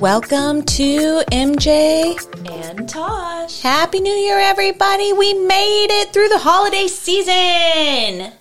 Welcome 0.00 0.62
to 0.62 1.22
MJ. 1.30 2.16
And 2.50 2.88
Tash. 2.88 3.60
Happy 3.60 4.00
New 4.00 4.10
Year, 4.10 4.38
everybody. 4.38 5.12
We 5.12 5.34
made 5.34 5.88
it 5.90 6.10
through 6.14 6.30
the 6.30 6.38
holiday 6.38 6.86
season. 6.86 8.32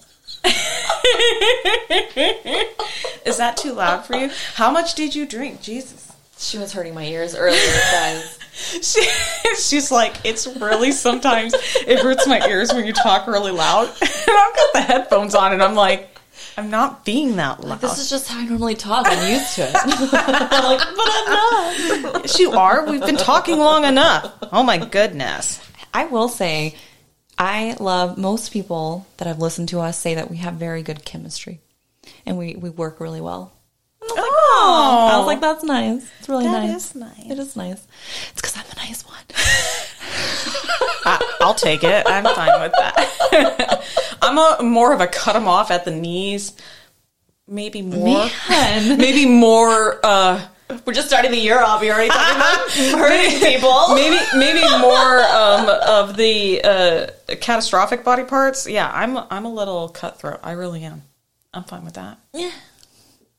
Is 3.26 3.35
that 3.35 3.58
too 3.58 3.74
loud 3.74 4.06
for 4.06 4.15
you? 4.15 4.31
How 4.53 4.72
much 4.72 4.96
did 4.96 5.13
you 5.13 5.26
drink? 5.26 5.62
Jesus. 5.62 6.13
She 6.37 6.58
was 6.58 6.72
hurting 6.72 6.96
my 6.96 7.03
ears 7.03 7.35
earlier, 7.35 7.60
guys. 7.91 8.37
She, 8.51 9.01
she's 9.55 9.89
like, 9.89 10.15
it's 10.26 10.46
really 10.46 10.91
sometimes 10.91 11.53
it 11.53 11.99
hurts 11.99 12.28
my 12.28 12.46
ears 12.46 12.73
when 12.73 12.85
you 12.85 12.91
talk 12.91 13.26
really 13.26 13.51
loud. 13.51 13.87
And 14.01 14.37
I've 14.37 14.55
got 14.55 14.73
the 14.73 14.81
headphones 14.81 15.33
on 15.33 15.53
and 15.53 15.63
I'm 15.63 15.76
like, 15.76 16.19
I'm 16.59 16.70
not 16.70 17.05
being 17.05 17.38
that 17.38 17.63
loud. 17.63 17.80
This 17.80 17.99
is 17.99 18.09
just 18.09 18.27
how 18.27 18.38
I 18.41 18.45
normally 18.45 18.75
talk. 18.75 19.05
I'm 19.07 19.31
used 19.31 19.55
to 19.55 19.61
it. 19.63 19.75
I'm 19.75 20.63
like, 20.65 20.79
but 20.79 21.07
I'm 21.15 22.01
not. 22.01 22.21
yes, 22.25 22.38
you 22.38 22.51
are. 22.51 22.85
We've 22.85 22.99
been 22.99 23.15
talking 23.15 23.57
long 23.57 23.85
enough. 23.85 24.34
Oh 24.51 24.61
my 24.63 24.77
goodness. 24.77 25.61
I 25.93 26.07
will 26.07 26.27
say, 26.27 26.75
I 27.37 27.77
love 27.79 28.17
most 28.17 28.51
people 28.51 29.07
that 29.17 29.27
have 29.29 29.39
listened 29.39 29.70
to 29.70 29.79
us 29.79 29.98
say 29.98 30.15
that 30.15 30.29
we 30.29 30.35
have 30.37 30.55
very 30.55 30.84
good 30.84 31.05
chemistry 31.05 31.61
and 32.25 32.37
we, 32.37 32.55
we 32.55 32.70
work 32.70 32.99
really 32.99 33.21
well. 33.21 33.53
Oh, 34.01 35.09
I 35.13 35.17
was 35.17 35.27
like, 35.27 35.39
that's 35.39 35.63
nice. 35.63 36.05
It's 36.20 36.27
really 36.27 36.43
That 36.43 36.65
nice. 36.65 36.89
is 36.89 36.95
nice. 36.95 37.26
It 37.31 37.39
is 37.39 37.55
nice. 37.55 37.87
It's 38.31 38.41
because 38.41 38.57
I'm 38.57 38.65
the 38.70 38.76
nice 38.76 39.05
one. 39.05 39.15
I, 41.05 41.37
I'll 41.41 41.53
take 41.53 41.85
it. 41.85 42.05
I'm 42.05 42.26
fine 42.26 42.59
with 42.62 42.73
that. 42.73 43.85
I'm 44.21 44.37
a 44.37 44.63
more 44.63 44.93
of 44.93 45.01
a 45.01 45.07
cut 45.07 45.33
them 45.33 45.47
off 45.47 45.71
at 45.71 45.85
the 45.85 45.91
knees. 45.91 46.53
Maybe 47.47 47.81
more. 47.81 48.29
Man. 48.49 48.97
Maybe 48.99 49.25
more. 49.25 49.99
uh 50.03 50.45
We're 50.85 50.93
just 50.93 51.07
starting 51.07 51.31
the 51.31 51.37
year 51.37 51.59
off. 51.59 51.81
You're 51.84 51.95
already 51.95 52.09
talking 52.09 52.35
about 52.35 52.70
hurting 52.99 53.39
people. 53.39 53.95
maybe 53.95 54.20
maybe 54.37 54.61
more 54.79 55.23
um, 55.23 55.67
of 55.87 56.15
the 56.15 56.61
uh, 56.63 57.07
catastrophic 57.37 58.03
body 58.03 58.23
parts. 58.23 58.67
Yeah, 58.67 58.89
I'm 58.93 59.17
I'm 59.17 59.45
a 59.45 59.53
little 59.53 59.89
cutthroat. 59.89 60.39
I 60.43 60.51
really 60.51 60.83
am. 60.83 61.01
I'm 61.54 61.63
fine 61.63 61.83
with 61.85 61.95
that. 61.95 62.20
Yeah. 62.33 62.51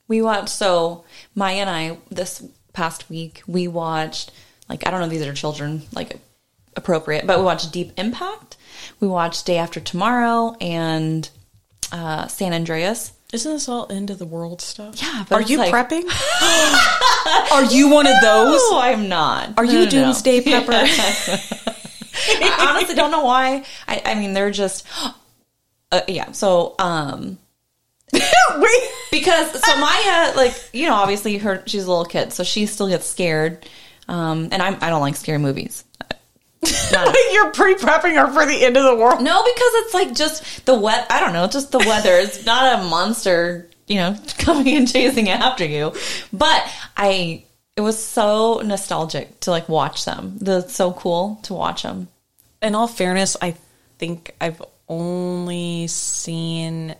We 0.08 0.22
watched 0.22 0.48
so 0.48 1.04
Maya 1.36 1.58
and 1.58 1.70
I 1.70 1.98
this 2.10 2.42
past 2.72 3.08
week 3.08 3.42
we 3.46 3.68
watched 3.68 4.32
like 4.68 4.84
I 4.86 4.90
don't 4.90 5.00
know 5.00 5.08
these 5.08 5.24
are 5.26 5.32
children 5.32 5.82
like 5.92 6.18
appropriate, 6.80 7.26
but 7.26 7.38
we 7.38 7.44
watched 7.44 7.72
Deep 7.72 7.92
Impact. 7.96 8.56
We 8.98 9.06
watched 9.08 9.46
Day 9.46 9.58
After 9.58 9.80
Tomorrow 9.80 10.56
and 10.60 11.28
uh, 11.92 12.26
San 12.26 12.52
Andreas. 12.52 13.12
Isn't 13.32 13.52
this 13.52 13.68
all 13.68 13.86
end 13.90 14.10
of 14.10 14.18
the 14.18 14.26
world 14.26 14.60
stuff? 14.60 15.00
Yeah, 15.00 15.24
but 15.28 15.36
Are 15.36 15.42
you 15.42 15.58
like- 15.58 15.72
prepping? 15.72 16.02
Are 17.52 17.64
you 17.72 17.88
one 17.88 18.06
of 18.06 18.14
those? 18.22 18.60
No, 18.70 18.80
I'm 18.80 19.08
not. 19.08 19.50
Are 19.56 19.64
No, 19.64 19.70
you 19.72 19.78
no, 19.80 19.84
no. 19.84 19.90
doomsday 19.90 20.40
prepper? 20.44 20.82
I 22.42 22.66
honestly 22.74 22.94
don't 22.96 23.10
know 23.10 23.24
why. 23.24 23.64
I, 23.86 24.02
I 24.04 24.14
mean, 24.16 24.32
they're 24.32 24.50
just 24.50 24.86
uh, 25.92 26.00
yeah. 26.08 26.32
So 26.32 26.74
um, 26.78 27.38
Wait. 28.12 28.82
because 29.12 29.64
so 29.64 29.76
Maya, 29.80 30.32
like 30.36 30.54
you 30.72 30.88
know, 30.88 30.94
obviously 30.94 31.38
her 31.38 31.62
she's 31.66 31.84
a 31.84 31.88
little 31.88 32.04
kid, 32.04 32.32
so 32.32 32.42
she 32.42 32.66
still 32.66 32.88
gets 32.88 33.06
scared. 33.06 33.64
Um, 34.08 34.48
and 34.50 34.60
I'm 34.60 34.76
I 34.80 34.90
don't 34.90 35.00
like 35.00 35.14
scary 35.16 35.38
movies. 35.38 35.84
Not- 36.92 37.16
You're 37.32 37.52
pre-prepping 37.52 38.16
her 38.16 38.32
for 38.32 38.44
the 38.46 38.64
end 38.64 38.76
of 38.76 38.84
the 38.84 38.94
world. 38.96 39.22
no, 39.22 39.42
because 39.42 39.70
it's 39.74 39.94
like 39.94 40.14
just 40.14 40.66
the 40.66 40.78
wet. 40.78 41.06
I 41.10 41.20
don't 41.20 41.32
know, 41.32 41.46
just 41.46 41.72
the 41.72 41.78
weather. 41.78 42.12
It's 42.14 42.44
not 42.44 42.80
a 42.80 42.84
monster, 42.84 43.68
you 43.86 43.96
know, 43.96 44.16
coming 44.38 44.76
and 44.76 44.90
chasing 44.90 45.28
after 45.30 45.64
you. 45.64 45.94
But 46.32 46.70
I, 46.96 47.44
it 47.76 47.80
was 47.80 48.02
so 48.02 48.60
nostalgic 48.64 49.40
to 49.40 49.50
like 49.50 49.68
watch 49.68 50.04
them. 50.04 50.36
The 50.38 50.60
so 50.68 50.92
cool 50.92 51.40
to 51.44 51.54
watch 51.54 51.82
them. 51.82 52.08
In 52.60 52.74
all 52.74 52.88
fairness, 52.88 53.36
I 53.40 53.54
think 53.98 54.34
I've 54.40 54.62
only 54.88 55.86
seen. 55.86 56.94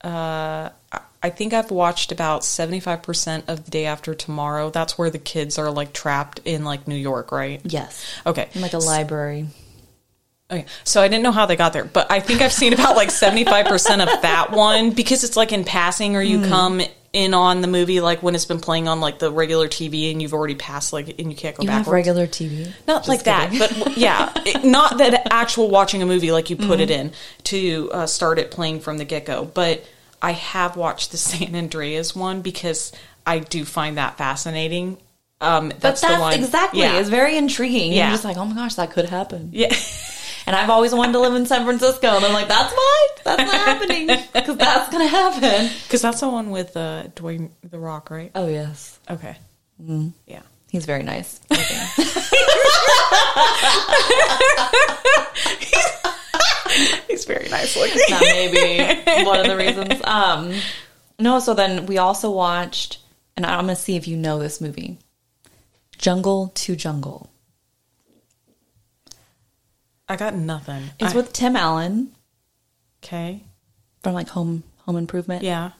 Uh, 0.00 0.70
I- 1.24 1.30
think 1.30 1.52
I've 1.54 1.70
watched 1.70 2.12
about 2.12 2.44
seventy 2.44 2.80
five 2.80 3.02
percent 3.02 3.44
of 3.48 3.64
the 3.64 3.70
day 3.70 3.86
after 3.86 4.14
tomorrow. 4.14 4.70
That's 4.70 4.96
where 4.98 5.10
the 5.10 5.18
kids 5.18 5.58
are 5.58 5.70
like 5.70 5.92
trapped 5.92 6.40
in 6.44 6.64
like 6.64 6.86
New 6.86 6.94
York, 6.96 7.32
right? 7.32 7.60
Yes, 7.64 8.04
Okay. 8.26 8.48
in 8.54 8.60
like 8.60 8.72
a 8.74 8.78
library. 8.78 9.46
Okay, 10.50 10.66
so 10.84 11.00
I 11.00 11.08
didn't 11.08 11.22
know 11.22 11.32
how 11.32 11.46
they 11.46 11.56
got 11.56 11.72
there, 11.72 11.84
but 11.86 12.10
I 12.12 12.20
think 12.20 12.42
I've 12.42 12.52
seen 12.52 12.74
about 12.74 12.96
like 12.96 13.08
75% 13.08 14.02
of 14.02 14.22
that 14.22 14.52
one 14.52 14.90
because 14.90 15.24
it's 15.24 15.36
like 15.36 15.52
in 15.52 15.64
passing 15.64 16.16
or 16.16 16.20
you 16.22 16.40
Hmm. 16.42 16.48
come 16.48 16.82
in 17.14 17.32
on 17.32 17.60
the 17.62 17.66
movie 17.68 18.00
like 18.00 18.22
when 18.22 18.34
it's 18.34 18.44
been 18.44 18.60
playing 18.60 18.86
on 18.88 19.00
like 19.00 19.18
the 19.20 19.30
regular 19.32 19.68
TV 19.68 20.10
and 20.10 20.20
you've 20.20 20.34
already 20.34 20.54
passed 20.56 20.92
like 20.92 21.08
and 21.18 21.30
you 21.30 21.36
can't 21.36 21.56
go 21.56 21.62
You 21.62 21.68
backwards. 21.68 21.88
regular 21.88 22.26
TV. 22.26 22.72
not 22.86 23.08
like 23.08 23.22
that, 23.24 23.52
but 23.58 23.96
yeah, 23.96 24.32
it- 24.44 24.64
not 24.64 24.98
that 24.98 25.32
actual 25.32 25.70
watching 25.70 26.02
a 26.02 26.06
movie 26.06 26.30
like 26.32 26.50
you 26.50 26.56
put 26.56 26.78
it 26.80 26.90
in 26.90 27.12
to 27.44 27.90
uh, 27.92 28.06
start 28.06 28.38
it 28.38 28.50
playing 28.50 28.80
from 28.80 28.98
the 28.98 29.04
get 29.06 29.24
go, 29.24 29.44
but 29.46 29.82
I 30.22 30.32
have 30.32 30.76
watched 30.76 31.10
the 31.12 31.16
San 31.28 31.54
Andreas 31.54 32.14
one 32.16 32.40
because 32.42 32.92
I 33.26 33.38
do 33.38 33.64
find 33.64 33.98
that 33.98 34.18
fascinating. 34.18 34.98
Um, 35.40 35.68
But 35.68 35.80
that's, 35.80 36.00
that's, 36.00 36.14
the 36.14 36.20
one. 36.20 36.32
exactly. 36.34 36.80
Yeah. 36.80 36.98
It's 36.98 37.08
very 37.10 37.36
intriguing. 37.36 37.92
Yeah. 37.92 38.04
You're 38.06 38.12
just 38.14 38.24
like, 38.24 38.36
oh 38.36 38.44
my 38.44 38.54
gosh, 38.54 38.74
that 38.76 38.92
could 38.92 39.06
happen. 39.06 39.50
yeah. 39.52 39.74
And 40.46 40.54
I've 40.54 40.68
always 40.68 40.94
wanted 40.94 41.12
to 41.12 41.20
live 41.20 41.34
in 41.36 41.46
San 41.46 41.64
Francisco. 41.64 42.06
And 42.16 42.22
I'm 42.22 42.34
like, 42.34 42.48
that's 42.48 42.70
why? 42.70 43.08
That's 43.24 43.50
not 43.50 43.54
happening. 43.66 44.08
Because 44.34 44.58
that's 44.58 44.90
going 44.90 45.02
to 45.02 45.08
happen. 45.08 45.70
Because 45.84 46.02
that's 46.02 46.20
the 46.20 46.28
one 46.28 46.50
with 46.50 46.76
uh, 46.76 47.04
Dwayne 47.16 47.48
The 47.62 47.78
Rock, 47.78 48.10
right? 48.10 48.30
Oh, 48.34 48.46
yes. 48.46 48.98
Okay. 49.08 49.38
Mm-hmm. 49.82 50.08
Yeah. 50.26 50.42
He's 50.70 50.84
very 50.84 51.02
nice. 51.02 51.40
He's 57.08 57.24
very 57.24 57.48
nice 57.48 57.76
looking. 57.76 58.00
that 58.08 58.20
may 58.20 58.50
be 59.20 59.24
one 59.26 59.40
of 59.40 59.46
the 59.46 59.56
reasons. 59.56 60.00
Um, 60.04 60.52
no, 61.18 61.38
so 61.40 61.54
then 61.54 61.86
we 61.86 61.98
also 61.98 62.30
watched, 62.30 62.98
and 63.36 63.44
I'm 63.46 63.64
going 63.66 63.76
to 63.76 63.80
see 63.80 63.96
if 63.96 64.08
you 64.08 64.16
know 64.16 64.38
this 64.38 64.60
movie 64.60 64.98
Jungle 65.98 66.48
to 66.54 66.74
Jungle. 66.76 67.30
I 70.08 70.16
got 70.16 70.34
nothing. 70.34 70.82
It's 71.00 71.14
I- 71.14 71.16
with 71.16 71.32
Tim 71.32 71.56
Allen 71.56 72.12
okay. 73.02 73.42
from 74.02 74.12
like 74.14 74.28
Home 74.28 74.62
Home 74.86 74.96
Improvement. 74.96 75.42
Yeah. 75.42 75.70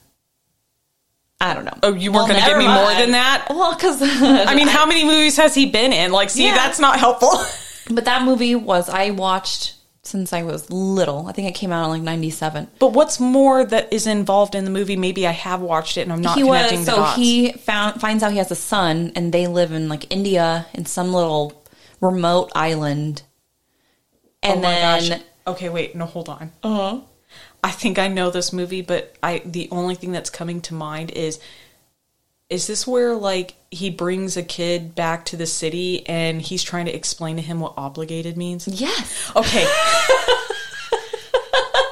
I 1.41 1.53
don't 1.53 1.65
know. 1.66 1.77
Oh, 1.83 1.93
you 1.93 2.10
weren't 2.10 2.28
Well, 2.28 2.28
going 2.28 2.41
to 2.41 2.47
give 2.49 2.56
me 2.59 2.66
more 2.66 2.91
than 2.94 3.10
that. 3.10 3.49
Well, 3.50 3.75
because 3.75 4.00
I 4.00 4.54
mean, 4.54 4.69
how 4.69 4.87
many 4.93 5.04
movies 5.04 5.37
has 5.37 5.54
he 5.54 5.66
been 5.66 5.93
in? 5.93 6.10
Like, 6.10 6.31
see, 6.31 6.47
Yeah. 6.47 6.54
that's 6.54 6.78
not 6.78 6.99
helpful. 6.99 7.33
But 7.91 8.06
that 8.06 8.22
movie 8.22 8.54
was 8.54 8.88
I 8.88 9.10
watched 9.10 9.75
since 10.04 10.32
I 10.32 10.42
was 10.42 10.70
little. 10.70 11.26
I 11.26 11.32
think 11.32 11.48
it 11.48 11.54
came 11.54 11.72
out 11.72 11.84
in 11.84 11.91
like 11.91 12.03
'97. 12.03 12.69
but 12.78 12.92
what's 12.92 13.19
more 13.19 13.65
that 13.65 13.92
is 13.92 14.06
involved 14.06 14.54
in 14.54 14.65
the 14.65 14.70
movie? 14.70 14.97
Maybe 14.97 15.26
I 15.26 15.32
have 15.32 15.60
watched 15.60 15.97
it 15.97 16.03
and 16.03 16.12
I'm 16.12 16.20
not 16.20 16.37
He 16.37 16.42
connecting 16.44 16.78
was 16.81 16.87
the 16.87 16.92
so 16.92 16.98
dots. 16.98 17.16
he 17.16 17.53
found 17.53 18.00
finds 18.00 18.22
out 18.22 18.32
he 18.32 18.38
has 18.38 18.50
a 18.50 18.56
son, 18.56 19.12
and 19.16 19.32
they 19.32 19.47
live 19.47 19.72
in 19.72 19.88
like 19.88 20.12
India 20.12 20.66
in 20.75 20.87
some 20.87 21.12
little 21.12 21.65
remote 22.00 22.53
island. 22.54 23.22
And 24.42 24.59
oh 24.59 24.62
then 24.62 25.09
gosh. 25.10 25.20
Okay, 25.47 25.69
wait. 25.69 25.94
No, 25.94 26.06
hold 26.06 26.28
on. 26.28 26.53
Uh-huh. 26.62 27.00
I 27.62 27.71
think 27.71 27.98
I 27.98 28.09
know 28.09 28.31
this 28.31 28.53
movie, 28.53 28.82
but 28.82 29.15
I 29.22 29.42
the 29.44 29.69
only 29.71 29.94
thing 29.94 30.12
that's 30.12 30.31
coming 30.31 30.60
to 30.62 30.75
mind 30.75 31.10
is 31.12 31.41
is 32.54 32.66
this 32.69 32.87
where 32.87 33.15
like 33.15 33.54
he 33.70 33.91
brings 33.91 34.37
a 34.37 34.42
kid 34.42 34.94
back 34.94 35.25
to 35.26 35.37
the 35.37 35.47
city 35.47 36.06
and 36.09 36.41
he's 36.41 36.62
trying 36.62 36.87
to 36.87 36.94
explain 36.94 37.34
to 37.37 37.42
him 37.42 37.59
what 37.59 37.75
obligated 37.76 38.37
means? 38.37 38.69
yes, 38.69 39.32
Okay. 39.34 39.66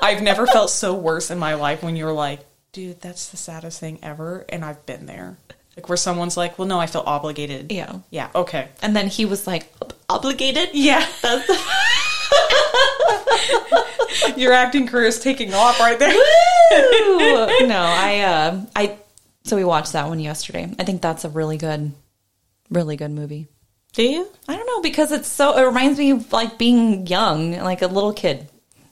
I've 0.02 0.22
never 0.22 0.46
felt 0.46 0.70
so 0.70 0.94
worse 0.94 1.30
in 1.30 1.38
my 1.38 1.54
life 1.54 1.82
when 1.82 1.94
you're 1.96 2.12
like, 2.12 2.40
dude, 2.72 3.00
that's 3.00 3.28
the 3.28 3.36
saddest 3.36 3.78
thing 3.80 3.98
ever. 4.02 4.44
And 4.48 4.64
I've 4.64 4.84
been 4.86 5.06
there. 5.06 5.36
Like 5.76 5.88
where 5.88 5.96
someone's 5.96 6.36
like, 6.36 6.58
well, 6.58 6.66
no, 6.68 6.78
I 6.80 6.86
feel 6.86 7.02
obligated. 7.06 7.70
Yeah. 7.72 8.00
Yeah. 8.10 8.28
Okay. 8.34 8.68
and 8.82 8.94
then 8.96 9.06
he 9.08 9.24
was 9.24 9.46
like 9.46 9.72
obligated. 10.08 10.70
Yeah. 10.74 11.06
Your 14.36 14.52
acting 14.52 14.86
career 14.86 15.06
is 15.06 15.18
taking 15.20 15.54
off 15.54 15.80
right 15.80 15.98
there. 15.98 16.12
No, 17.66 17.78
I 17.78 18.20
uh, 18.20 18.60
I 18.76 18.98
so 19.44 19.56
we 19.56 19.64
watched 19.64 19.92
that 19.92 20.08
one 20.08 20.20
yesterday. 20.20 20.72
I 20.78 20.84
think 20.84 21.02
that's 21.02 21.24
a 21.24 21.28
really 21.28 21.56
good, 21.56 21.92
really 22.70 22.96
good 22.96 23.10
movie. 23.10 23.48
Do 23.92 24.02
you? 24.02 24.28
I 24.48 24.56
don't 24.56 24.66
know 24.66 24.80
because 24.80 25.12
it's 25.12 25.28
so. 25.28 25.56
It 25.58 25.66
reminds 25.66 25.98
me 25.98 26.12
of 26.12 26.32
like 26.32 26.58
being 26.58 27.06
young, 27.06 27.52
like 27.58 27.82
a 27.82 27.86
little 27.86 28.12
kid. 28.12 28.48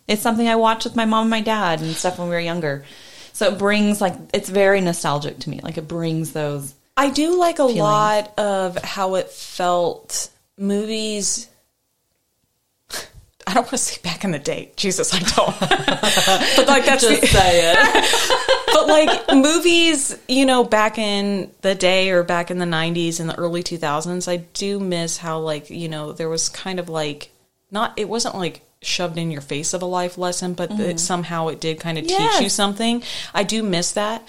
It's 0.07 0.23
something 0.23 0.49
I 0.49 0.57
watched 0.57 0.85
with 0.85 0.97
my 0.97 1.05
mom 1.05 1.23
and 1.23 1.31
my 1.31 1.41
dad 1.41 1.81
and 1.81 1.95
stuff 1.95 2.19
when 2.19 2.29
we 2.29 2.35
were 2.35 2.41
younger. 2.41 2.85
So 3.33 3.53
it 3.53 3.59
brings 3.59 4.01
like 4.01 4.15
it's 4.35 4.49
very 4.49 4.81
nostalgic 4.81 5.39
to 5.41 5.51
me. 5.51 5.61
Like 5.63 5.79
it 5.79 5.89
brings 5.89 6.33
those. 6.33 6.75
I 6.97 7.11
do 7.11 7.39
like 7.39 7.61
a 7.61 7.65
lot 7.65 8.39
of 8.39 8.77
how 8.79 9.15
it 9.15 9.31
felt. 9.31 10.31
Movies. 10.59 11.49
I 13.47 13.55
don't 13.55 13.63
want 13.63 13.71
to 13.71 13.79
say 13.79 14.03
back 14.03 14.25
in 14.25 14.33
the 14.33 14.39
day. 14.39 14.73
Jesus, 14.77 15.15
I 15.15 15.21
don't. 15.21 15.59
but 16.57 16.69
like 16.69 16.85
that's 16.85 17.09
the, 17.09 17.27
say 17.27 17.73
it. 17.73 18.47
but 18.73 18.87
like 18.87 19.35
movies, 19.35 20.17
you 20.29 20.47
know, 20.47 20.65
back 20.65 20.99
in 20.99 21.51
the 21.61 21.75
day 21.75 22.11
or 22.11 22.23
back 22.23 22.51
in 22.51 22.59
the 22.59 22.65
90s 22.65 23.21
and 23.21 23.29
the 23.29 23.39
early 23.39 23.63
2000s, 23.63 24.29
I 24.29 24.39
do 24.39 24.81
miss 24.81 25.17
how 25.17 25.39
like, 25.41 25.71
you 25.71 25.89
know, 25.89 26.13
there 26.13 26.29
was 26.29 26.49
kind 26.49 26.81
of 26.81 26.89
like 26.89 27.31
not 27.71 27.93
it 27.97 28.09
wasn't 28.09 28.37
like 28.37 28.63
shoved 28.83 29.19
in 29.19 29.31
your 29.31 29.43
face 29.43 29.75
of 29.75 29.83
a 29.83 29.87
life 29.87 30.17
lesson, 30.17 30.55
but 30.55 30.71
it, 30.71 30.79
mm-hmm. 30.79 30.97
somehow 30.97 31.49
it 31.49 31.61
did 31.61 31.81
kind 31.81 31.99
of 31.99 32.07
teach 32.07 32.41
you 32.41 32.49
something. 32.49 33.03
I 33.35 33.43
do 33.43 33.63
miss 33.63 33.93
that. 33.93 34.29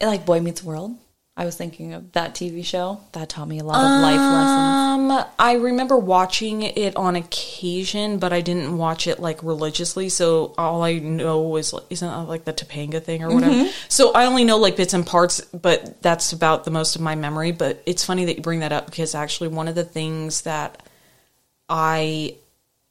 like 0.00 0.24
Boy 0.24 0.40
Meets 0.40 0.62
World. 0.62 0.96
I 1.38 1.44
was 1.44 1.54
thinking 1.54 1.94
of 1.94 2.10
that 2.12 2.34
TV 2.34 2.64
show 2.64 3.00
that 3.12 3.28
taught 3.28 3.46
me 3.46 3.60
a 3.60 3.64
lot 3.64 3.76
of 3.76 4.02
life 4.02 4.18
lessons. 4.18 5.12
Um, 5.12 5.24
I 5.38 5.52
remember 5.52 5.96
watching 5.96 6.62
it 6.62 6.96
on 6.96 7.14
occasion, 7.14 8.18
but 8.18 8.32
I 8.32 8.40
didn't 8.40 8.76
watch 8.76 9.06
it 9.06 9.20
like 9.20 9.44
religiously. 9.44 10.08
So 10.08 10.52
all 10.58 10.82
I 10.82 10.94
know 10.94 11.42
was 11.42 11.72
isn't 11.90 12.08
that 12.08 12.22
like 12.22 12.44
the 12.44 12.52
Topanga 12.52 13.00
thing 13.00 13.22
or 13.22 13.32
whatever. 13.32 13.70
So 13.88 14.12
I 14.14 14.26
only 14.26 14.42
know 14.42 14.58
like 14.58 14.76
bits 14.76 14.94
and 14.94 15.06
parts, 15.06 15.40
but 15.40 16.02
that's 16.02 16.32
about 16.32 16.64
the 16.64 16.72
most 16.72 16.96
of 16.96 17.02
my 17.02 17.14
memory. 17.14 17.52
But 17.52 17.84
it's 17.86 18.04
funny 18.04 18.24
that 18.24 18.36
you 18.36 18.42
bring 18.42 18.60
that 18.60 18.72
up 18.72 18.86
because 18.86 19.14
actually 19.14 19.50
one 19.50 19.68
of 19.68 19.76
the 19.76 19.84
things 19.84 20.42
that 20.42 20.82
I 21.68 22.34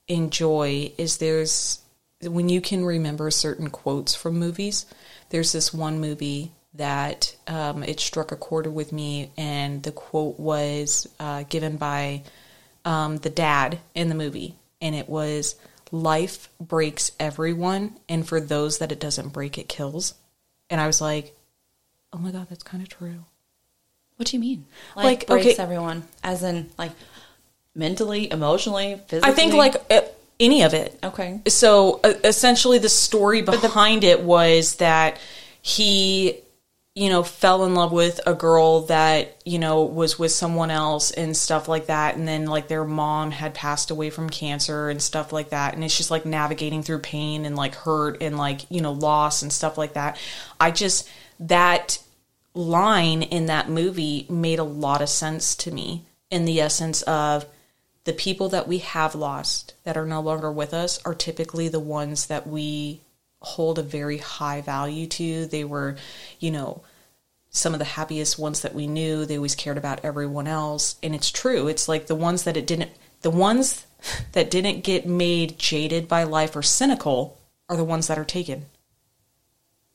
enjoy 0.08 0.94
is 0.98 1.18
there's 1.18 1.82
when 2.22 2.48
you 2.48 2.62
can 2.62 2.86
remember 2.86 3.30
certain 3.30 3.70
quotes 3.70 4.16
from 4.16 4.40
movies. 4.40 4.86
There's 5.32 5.52
this 5.52 5.74
one 5.74 6.00
movie 6.00 6.54
that 6.78 7.36
um, 7.48 7.84
it 7.84 8.00
struck 8.00 8.32
a 8.32 8.36
chord 8.36 8.68
with 8.68 8.92
me, 8.92 9.32
and 9.38 9.84
the 9.84 9.92
quote 9.92 10.40
was 10.40 11.08
uh, 11.20 11.44
given 11.50 11.78
by 11.78 12.24
um, 12.86 13.18
the 13.18 13.30
dad 13.30 13.80
in 13.96 14.10
the 14.10 14.16
movie, 14.16 14.56
and 14.82 14.96
it 14.96 15.10
was 15.10 15.56
"Life 15.92 16.50
breaks 16.60 17.12
everyone, 17.20 17.96
and 18.08 18.28
for 18.28 18.40
those 18.40 18.78
that 18.80 18.92
it 18.92 19.00
doesn't 19.00 19.30
break, 19.34 19.58
it 19.58 19.68
kills." 19.68 20.14
And 20.70 20.80
I 20.80 20.88
was 20.88 21.02
like, 21.02 21.36
"Oh 22.14 22.18
my 22.20 22.32
god, 22.32 22.48
that's 22.50 22.64
kind 22.64 22.82
of 22.84 22.90
true." 22.90 23.26
What 24.18 24.28
do 24.30 24.38
you 24.38 24.42
mean? 24.42 24.66
Like, 24.96 25.06
Like, 25.06 25.28
breaks 25.28 25.48
okay- 25.48 25.62
everyone, 25.64 26.04
as 26.24 26.42
in 26.44 26.70
like 26.78 26.92
mentally, 27.76 28.32
emotionally, 28.32 29.00
physically. 29.08 29.32
I 29.32 29.36
think 29.36 29.54
like 29.54 29.76
uh, 29.92 30.02
any 30.40 30.64
of 30.64 30.74
it. 30.74 30.98
okay, 31.04 31.42
so 31.48 32.00
uh, 32.04 32.14
essentially 32.24 32.80
the 32.80 32.90
story 32.90 33.42
behind 33.42 34.04
it 34.04 34.22
was 34.24 34.76
that 34.76 35.20
he 35.62 36.38
you 36.98 37.10
know 37.10 37.22
fell 37.22 37.64
in 37.64 37.76
love 37.76 37.92
with 37.92 38.20
a 38.26 38.34
girl 38.34 38.82
that 38.88 39.40
you 39.46 39.60
know 39.60 39.84
was 39.84 40.18
with 40.18 40.32
someone 40.32 40.72
else 40.72 41.12
and 41.12 41.38
stuff 41.38 41.68
like 41.68 41.86
that. 41.86 42.16
And 42.16 42.28
then 42.28 42.48
like 42.48 42.68
their 42.68 42.86
mom 42.86 43.30
had 43.30 43.54
passed 43.54 43.92
away 43.92 44.10
from 44.10 44.32
cancer 44.32 44.90
and 44.90 45.00
stuff 45.00 45.32
like 45.32 45.50
that. 45.50 45.76
And 45.76 45.84
it's 45.84 45.96
just 45.96 46.10
like 46.10 46.26
navigating 46.26 46.82
through 46.82 47.00
pain 47.00 47.46
and 47.46 47.56
like 47.56 47.76
hurt 47.76 48.24
and 48.24 48.36
like 48.36 48.62
you 48.72 48.82
know 48.82 48.94
loss 48.94 49.44
and 49.44 49.54
stuff 49.54 49.78
like 49.78 49.94
that. 49.94 50.20
I 50.60 50.72
just 50.72 51.08
that 51.40 52.00
line 52.56 53.22
in 53.22 53.46
that 53.46 53.70
movie 53.70 54.26
made 54.28 54.58
a 54.58 54.64
lot 54.64 55.04
of 55.04 55.10
sense 55.10 55.56
to 55.58 55.72
me 55.72 56.04
in 56.32 56.46
the 56.46 56.60
essence 56.60 57.04
of 57.04 57.46
the 58.06 58.14
people 58.14 58.50
that 58.50 58.68
we 58.68 58.80
have 58.80 59.14
lost 59.14 59.76
that 59.84 59.98
are 59.98 60.06
no 60.08 60.20
longer 60.20 60.52
with 60.52 60.74
us 60.74 61.00
are 61.06 61.14
typically 61.14 61.68
the 61.68 61.80
ones 61.80 62.26
that 62.26 62.48
we 62.48 63.02
hold 63.42 63.78
a 63.78 63.84
very 63.84 64.18
high 64.18 64.62
value 64.62 65.06
to. 65.06 65.46
They 65.46 65.64
were, 65.64 65.96
you 66.40 66.50
know, 66.52 66.82
some 67.50 67.74
of 67.74 67.80
the 67.80 67.86
happiest 67.86 68.38
ones 68.38 68.62
that 68.62 68.76
we 68.76 68.88
knew. 68.88 69.26
They 69.26 69.38
always 69.38 69.56
cared 69.56 69.78
about 69.78 70.04
everyone 70.04 70.48
else. 70.48 70.96
And 71.02 71.16
it's 71.16 71.32
true. 71.32 71.68
It's 71.68 71.88
like 71.88 72.08
the 72.08 72.16
ones 72.16 72.44
that 72.44 72.58
it 72.58 72.68
didn't, 72.68 72.92
the 73.22 73.30
ones 73.30 73.86
that 74.34 74.52
didn't 74.52 74.84
get 74.84 75.06
made 75.06 75.58
jaded 75.58 76.08
by 76.08 76.24
life 76.24 76.56
or 76.56 76.62
cynical 76.62 77.38
are 77.70 77.78
the 77.78 77.84
ones 77.84 78.08
that 78.08 78.20
are 78.20 78.26
taken. 78.26 78.66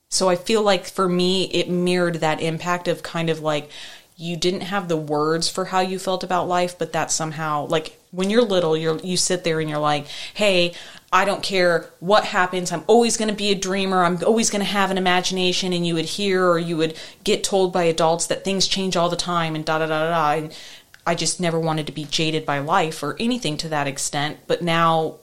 So 0.09 0.29
I 0.29 0.35
feel 0.35 0.61
like 0.61 0.85
for 0.85 1.09
me, 1.09 1.45
it 1.45 1.69
mirrored 1.69 2.15
that 2.15 2.39
impact 2.39 2.87
of 2.87 3.01
kind 3.01 3.31
of 3.31 3.39
like 3.39 3.69
you 4.15 4.37
didn't 4.37 4.61
have 4.61 4.87
the 4.87 4.97
words 4.97 5.49
for 5.49 5.65
how 5.65 5.79
you 5.79 5.97
felt 5.97 6.23
about 6.23 6.47
life, 6.47 6.77
but 6.77 6.93
that 6.93 7.11
somehow, 7.11 7.65
like 7.65 7.99
when 8.11 8.29
you're 8.29 8.43
little, 8.43 8.77
you're 8.77 8.99
you 8.99 9.17
sit 9.17 9.43
there 9.43 9.59
and 9.59 9.69
you're 9.69 9.79
like, 9.79 10.05
hey. 10.33 10.73
I 11.13 11.25
don't 11.25 11.43
care 11.43 11.91
what 11.99 12.25
happens. 12.25 12.71
I'm 12.71 12.83
always 12.87 13.17
going 13.17 13.29
to 13.29 13.35
be 13.35 13.51
a 13.51 13.55
dreamer. 13.55 14.03
I'm 14.03 14.17
always 14.25 14.49
going 14.49 14.65
to 14.65 14.71
have 14.71 14.89
an 14.89 14.97
imagination. 14.97 15.71
And 15.71 15.85
you 15.85 15.93
would 15.93 16.05
hear 16.05 16.49
or 16.49 16.57
you 16.57 16.75
would 16.77 16.97
get 17.23 17.43
told 17.43 17.71
by 17.71 17.83
adults 17.83 18.25
that 18.27 18.43
things 18.43 18.67
change 18.67 18.97
all 18.97 19.09
the 19.09 19.15
time 19.15 19.55
and 19.55 19.63
da 19.63 19.77
da 19.77 19.85
da 19.85 20.09
da. 20.09 20.43
And 20.43 20.57
I 21.05 21.13
just 21.13 21.39
never 21.39 21.59
wanted 21.59 21.85
to 21.85 21.93
be 21.93 22.05
jaded 22.05 22.47
by 22.47 22.57
life 22.57 23.03
or 23.03 23.15
anything 23.19 23.57
to 23.57 23.69
that 23.69 23.85
extent. 23.85 24.39
But 24.47 24.63
now 24.63 25.19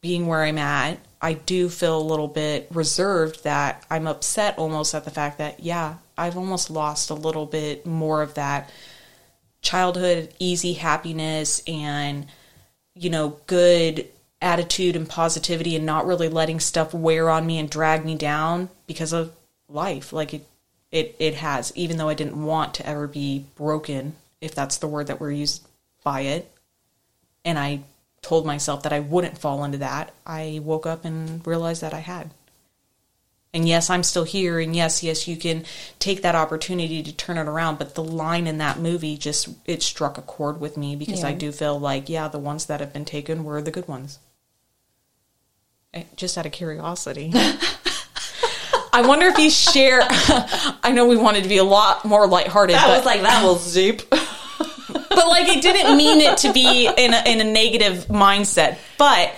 being 0.00 0.28
where 0.28 0.44
I'm 0.44 0.58
at, 0.58 1.00
I 1.20 1.32
do 1.32 1.68
feel 1.70 1.98
a 1.98 2.00
little 2.00 2.28
bit 2.28 2.68
reserved 2.70 3.42
that 3.42 3.84
I'm 3.90 4.06
upset 4.06 4.56
almost 4.58 4.94
at 4.94 5.04
the 5.04 5.10
fact 5.10 5.38
that, 5.38 5.58
yeah, 5.58 5.96
I've 6.16 6.36
almost 6.36 6.70
lost 6.70 7.10
a 7.10 7.14
little 7.14 7.46
bit 7.46 7.84
more 7.84 8.22
of 8.22 8.34
that 8.34 8.70
childhood 9.60 10.32
easy 10.38 10.74
happiness 10.74 11.62
and, 11.66 12.26
you 12.94 13.10
know, 13.10 13.40
good 13.48 14.06
attitude 14.40 14.96
and 14.96 15.08
positivity 15.08 15.76
and 15.76 15.86
not 15.86 16.06
really 16.06 16.28
letting 16.28 16.60
stuff 16.60 16.92
wear 16.92 17.30
on 17.30 17.46
me 17.46 17.58
and 17.58 17.70
drag 17.70 18.04
me 18.04 18.14
down 18.14 18.68
because 18.86 19.12
of 19.12 19.32
life. 19.68 20.12
Like 20.12 20.34
it, 20.34 20.46
it, 20.90 21.16
it 21.18 21.34
has, 21.34 21.72
even 21.74 21.96
though 21.96 22.08
I 22.08 22.14
didn't 22.14 22.44
want 22.44 22.74
to 22.74 22.86
ever 22.86 23.06
be 23.06 23.46
broken, 23.56 24.14
if 24.40 24.54
that's 24.54 24.78
the 24.78 24.88
word 24.88 25.06
that 25.06 25.20
we're 25.20 25.32
used 25.32 25.66
by 26.04 26.20
it 26.20 26.50
and 27.44 27.58
I 27.58 27.80
told 28.22 28.44
myself 28.44 28.82
that 28.82 28.92
I 28.92 29.00
wouldn't 29.00 29.38
fall 29.38 29.64
into 29.64 29.78
that, 29.78 30.12
I 30.26 30.60
woke 30.62 30.84
up 30.84 31.04
and 31.04 31.46
realized 31.46 31.80
that 31.82 31.94
I 31.94 32.00
had. 32.00 32.30
And 33.54 33.66
yes, 33.66 33.88
I'm 33.88 34.02
still 34.02 34.24
here. 34.24 34.58
And 34.58 34.76
yes, 34.76 35.02
yes, 35.02 35.26
you 35.26 35.36
can 35.36 35.64
take 35.98 36.20
that 36.22 36.34
opportunity 36.34 37.02
to 37.02 37.12
turn 37.12 37.38
it 37.38 37.46
around. 37.46 37.78
But 37.78 37.94
the 37.94 38.04
line 38.04 38.46
in 38.46 38.58
that 38.58 38.78
movie 38.78 39.16
just, 39.16 39.48
it 39.64 39.82
struck 39.82 40.18
a 40.18 40.22
chord 40.22 40.60
with 40.60 40.76
me 40.76 40.94
because 40.94 41.24
I 41.24 41.32
do 41.32 41.52
feel 41.52 41.78
like, 41.80 42.08
yeah, 42.08 42.28
the 42.28 42.38
ones 42.38 42.66
that 42.66 42.80
have 42.80 42.92
been 42.92 43.06
taken 43.06 43.44
were 43.44 43.62
the 43.62 43.70
good 43.70 43.88
ones. 43.88 44.18
Eh, 45.96 46.02
Just 46.16 46.36
out 46.36 46.44
of 46.46 46.52
curiosity. 46.52 47.32
I 48.92 49.06
wonder 49.06 49.26
if 49.26 49.38
you 49.38 49.50
share. 49.50 50.00
I 50.82 50.92
know 50.94 51.06
we 51.06 51.16
wanted 51.16 51.42
to 51.44 51.48
be 51.48 51.56
a 51.58 51.64
lot 51.64 52.04
more 52.04 52.26
lighthearted. 52.26 52.76
that 52.76 52.86
but 52.86 52.96
was 52.98 53.06
like 53.06 53.22
that 53.22 53.44
was 53.44 53.74
deep. 53.74 54.02
but 54.10 55.28
like 55.28 55.48
it 55.48 55.62
didn't 55.62 55.96
mean 55.96 56.20
it 56.20 56.38
to 56.38 56.52
be 56.52 56.86
in 56.86 57.14
a, 57.14 57.22
in 57.26 57.40
a 57.40 57.50
negative 57.50 58.06
mindset. 58.08 58.78
But 58.98 59.34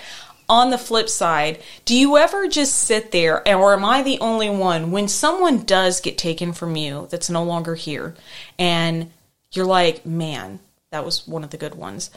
on 0.49 0.70
the 0.70 0.78
flip 0.78 1.08
side, 1.08 1.60
do 1.84 1.96
you 1.96 2.16
ever 2.16 2.49
just 2.49 2.75
sit 2.76 3.12
there, 3.12 3.46
or 3.49 3.72
am 3.75 3.84
I 3.84 4.02
the 4.02 4.19
only 4.20 4.50
one 4.50 4.90
when 4.90 5.06
someone 5.08 5.64
does 5.64 6.00
get 6.00 6.19
taken 6.19 6.52
from 6.52 6.75
you 6.76 7.06
that's 7.10 7.31
no 7.31 7.43
longer 7.44 7.75
here, 7.75 8.15
and 8.58 9.10
you're 9.53 9.67
like, 9.67 10.06
man, 10.06 10.58
that 10.91 11.05
was 11.05 11.27
one 11.27 11.44
of 11.44 11.50
the 11.50 11.56
good 11.58 11.74
ones. 11.74 12.10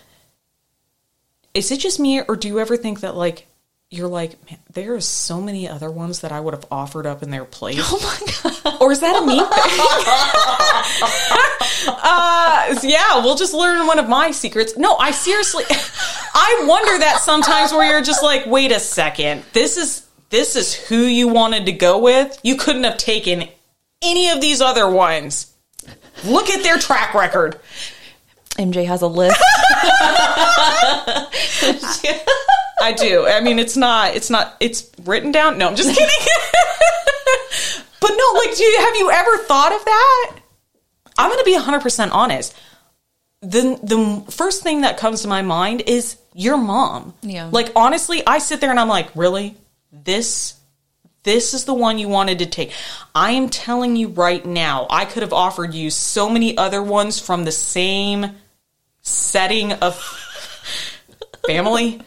Is 1.54 1.72
it 1.72 1.80
just 1.80 2.00
me, 2.00 2.22
or 2.22 2.36
do 2.36 2.48
you 2.48 2.60
ever 2.60 2.78
think 2.78 3.02
that 3.02 3.16
like? 3.16 3.48
You're 3.94 4.08
like, 4.08 4.42
man, 4.50 4.58
there 4.72 4.96
are 4.96 5.02
so 5.02 5.42
many 5.42 5.68
other 5.68 5.92
ones 5.92 6.22
that 6.22 6.32
I 6.32 6.40
would 6.40 6.54
have 6.54 6.66
offered 6.72 7.06
up 7.06 7.24
in 7.24 7.30
their 7.30 7.44
place. 7.44 7.78
Oh 7.84 8.00
my 8.02 8.18
god! 8.64 8.82
Or 8.82 8.90
is 8.92 9.02
that 9.02 9.22
a 9.22 9.26
me 9.26 9.38
thing? 9.38 9.48
uh, 12.02 12.80
yeah, 12.84 13.22
we'll 13.22 13.36
just 13.36 13.54
learn 13.54 13.86
one 13.86 14.00
of 14.00 14.08
my 14.08 14.32
secrets. 14.32 14.78
No, 14.78 14.96
I 14.96 15.12
seriously, 15.12 15.66
I 15.70 16.64
wonder 16.66 17.00
that 17.00 17.20
sometimes 17.20 17.74
where 17.74 17.92
you're 17.92 18.02
just 18.02 18.24
like, 18.24 18.46
wait 18.46 18.72
a 18.72 18.80
second, 18.80 19.44
this 19.52 19.76
is 19.76 20.08
this 20.30 20.56
is 20.56 20.74
who 20.74 21.02
you 21.02 21.28
wanted 21.28 21.66
to 21.66 21.74
go 21.74 22.00
with. 22.00 22.40
You 22.44 22.56
couldn't 22.56 22.86
have 22.86 22.96
taken 22.98 23.50
any 24.02 24.30
of 24.30 24.40
these 24.40 24.62
other 24.62 24.90
ones. 24.90 25.54
Look 26.24 26.50
at 26.50 26.64
their 26.64 26.80
track 26.80 27.14
record. 27.14 27.60
MJ 28.58 28.86
has 28.86 29.02
a 29.02 29.08
list. 29.08 29.38
I 32.82 32.94
do. 32.94 33.28
I 33.28 33.42
mean, 33.42 33.60
it's 33.60 33.78
not. 33.78 34.16
It's 34.16 34.30
not. 34.30 34.56
It's 34.60 34.90
written 35.04 35.32
down. 35.32 35.58
No, 35.58 35.68
I'm 35.68 35.76
just 35.76 35.90
kidding. 35.90 36.10
but 38.02 38.10
no, 38.10 38.40
like, 38.40 38.56
do 38.56 38.64
you 38.64 38.80
have 38.80 38.96
you 38.96 39.12
ever 39.12 39.38
thought 39.40 39.74
of 39.74 39.86
that? 39.86 40.36
I'm 41.18 41.30
going 41.30 41.40
to 41.40 41.46
be 41.46 41.54
100 41.54 41.82
percent 41.82 42.12
honest. 42.12 42.56
The 43.42 43.80
the 43.82 44.32
first 44.32 44.64
thing 44.64 44.82
that 44.82 44.98
comes 44.98 45.22
to 45.22 45.28
my 45.28 45.42
mind 45.42 45.84
is 45.88 46.18
your 46.34 46.58
mom. 46.58 47.14
Yeah. 47.22 47.50
Like 47.52 47.72
honestly, 47.76 48.22
I 48.26 48.40
sit 48.40 48.62
there 48.62 48.70
and 48.72 48.80
I'm 48.80 48.90
like, 48.90 49.16
really, 49.16 49.56
this. 49.92 50.58
This 51.24 51.54
is 51.54 51.66
the 51.66 51.74
one 51.76 52.00
you 52.00 52.08
wanted 52.08 52.40
to 52.40 52.48
take. 52.48 52.74
I 53.14 53.34
am 53.34 53.48
telling 53.48 53.96
you 53.96 54.08
right 54.08 54.44
now, 54.44 54.88
I 54.90 55.06
could 55.06 55.22
have 55.22 55.34
offered 55.34 55.76
you 55.76 55.92
so 55.92 56.28
many 56.28 56.58
other 56.58 56.82
ones 56.82 57.20
from 57.20 57.46
the 57.46 57.52
same 57.52 58.38
setting 59.02 59.72
of 59.72 59.96
family. 61.46 62.02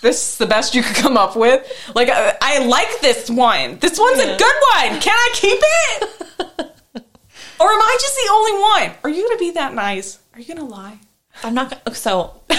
This 0.00 0.32
is 0.32 0.38
the 0.38 0.46
best 0.46 0.74
you 0.74 0.82
could 0.82 0.96
come 0.96 1.16
up 1.16 1.36
with. 1.36 1.66
Like, 1.94 2.08
I, 2.10 2.34
I 2.40 2.64
like 2.66 3.00
this 3.00 3.30
one. 3.30 3.78
This 3.78 3.98
one's 3.98 4.18
a 4.20 4.36
good 4.36 4.54
one. 4.74 5.00
Can 5.00 5.16
I 5.16 5.30
keep 5.34 5.58
it? 5.60 6.08
or 7.60 7.66
am 7.72 7.80
I 7.80 7.96
just 8.00 8.14
the 8.16 8.28
only 8.32 8.52
one? 8.60 8.90
Are 9.04 9.10
you 9.10 9.22
going 9.26 9.36
to 9.36 9.40
be 9.40 9.50
that 9.52 9.74
nice? 9.74 10.18
Are 10.34 10.40
you 10.40 10.46
going 10.46 10.58
to 10.58 10.64
lie? 10.64 10.98
I'm 11.42 11.54
not 11.54 11.70
gonna, 11.70 11.94
so. 11.94 12.40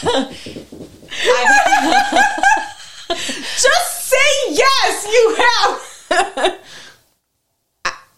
Just 3.10 4.08
say 4.08 4.30
yes, 4.50 5.06
you 5.06 5.36
have. 5.38 6.58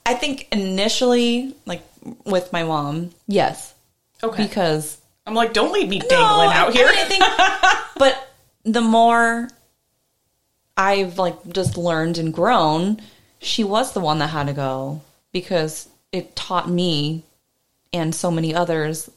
I 0.04 0.14
think 0.14 0.48
initially, 0.52 1.54
like 1.66 1.82
with 2.24 2.52
my 2.52 2.64
mom, 2.64 3.10
yes, 3.26 3.74
Okay. 4.22 4.42
because 4.44 4.98
I'm 5.26 5.34
like, 5.34 5.52
don't 5.52 5.72
leave 5.72 5.88
me 5.88 5.98
dangling 6.00 6.50
I- 6.50 6.56
out 6.56 6.72
here. 6.72 6.86
I, 6.88 6.92
mean, 6.92 7.00
I 7.00 7.04
think, 7.04 7.24
but 7.96 8.34
the 8.64 8.80
more 8.80 9.48
I've 10.76 11.18
like 11.18 11.52
just 11.52 11.76
learned 11.76 12.18
and 12.18 12.32
grown, 12.32 13.00
she 13.40 13.64
was 13.64 13.92
the 13.92 14.00
one 14.00 14.18
that 14.18 14.28
had 14.28 14.46
to 14.48 14.52
go 14.52 15.00
because 15.32 15.88
it 16.12 16.34
taught 16.36 16.68
me 16.68 17.22
and 17.92 18.14
so 18.14 18.30
many 18.30 18.54
others 18.54 19.10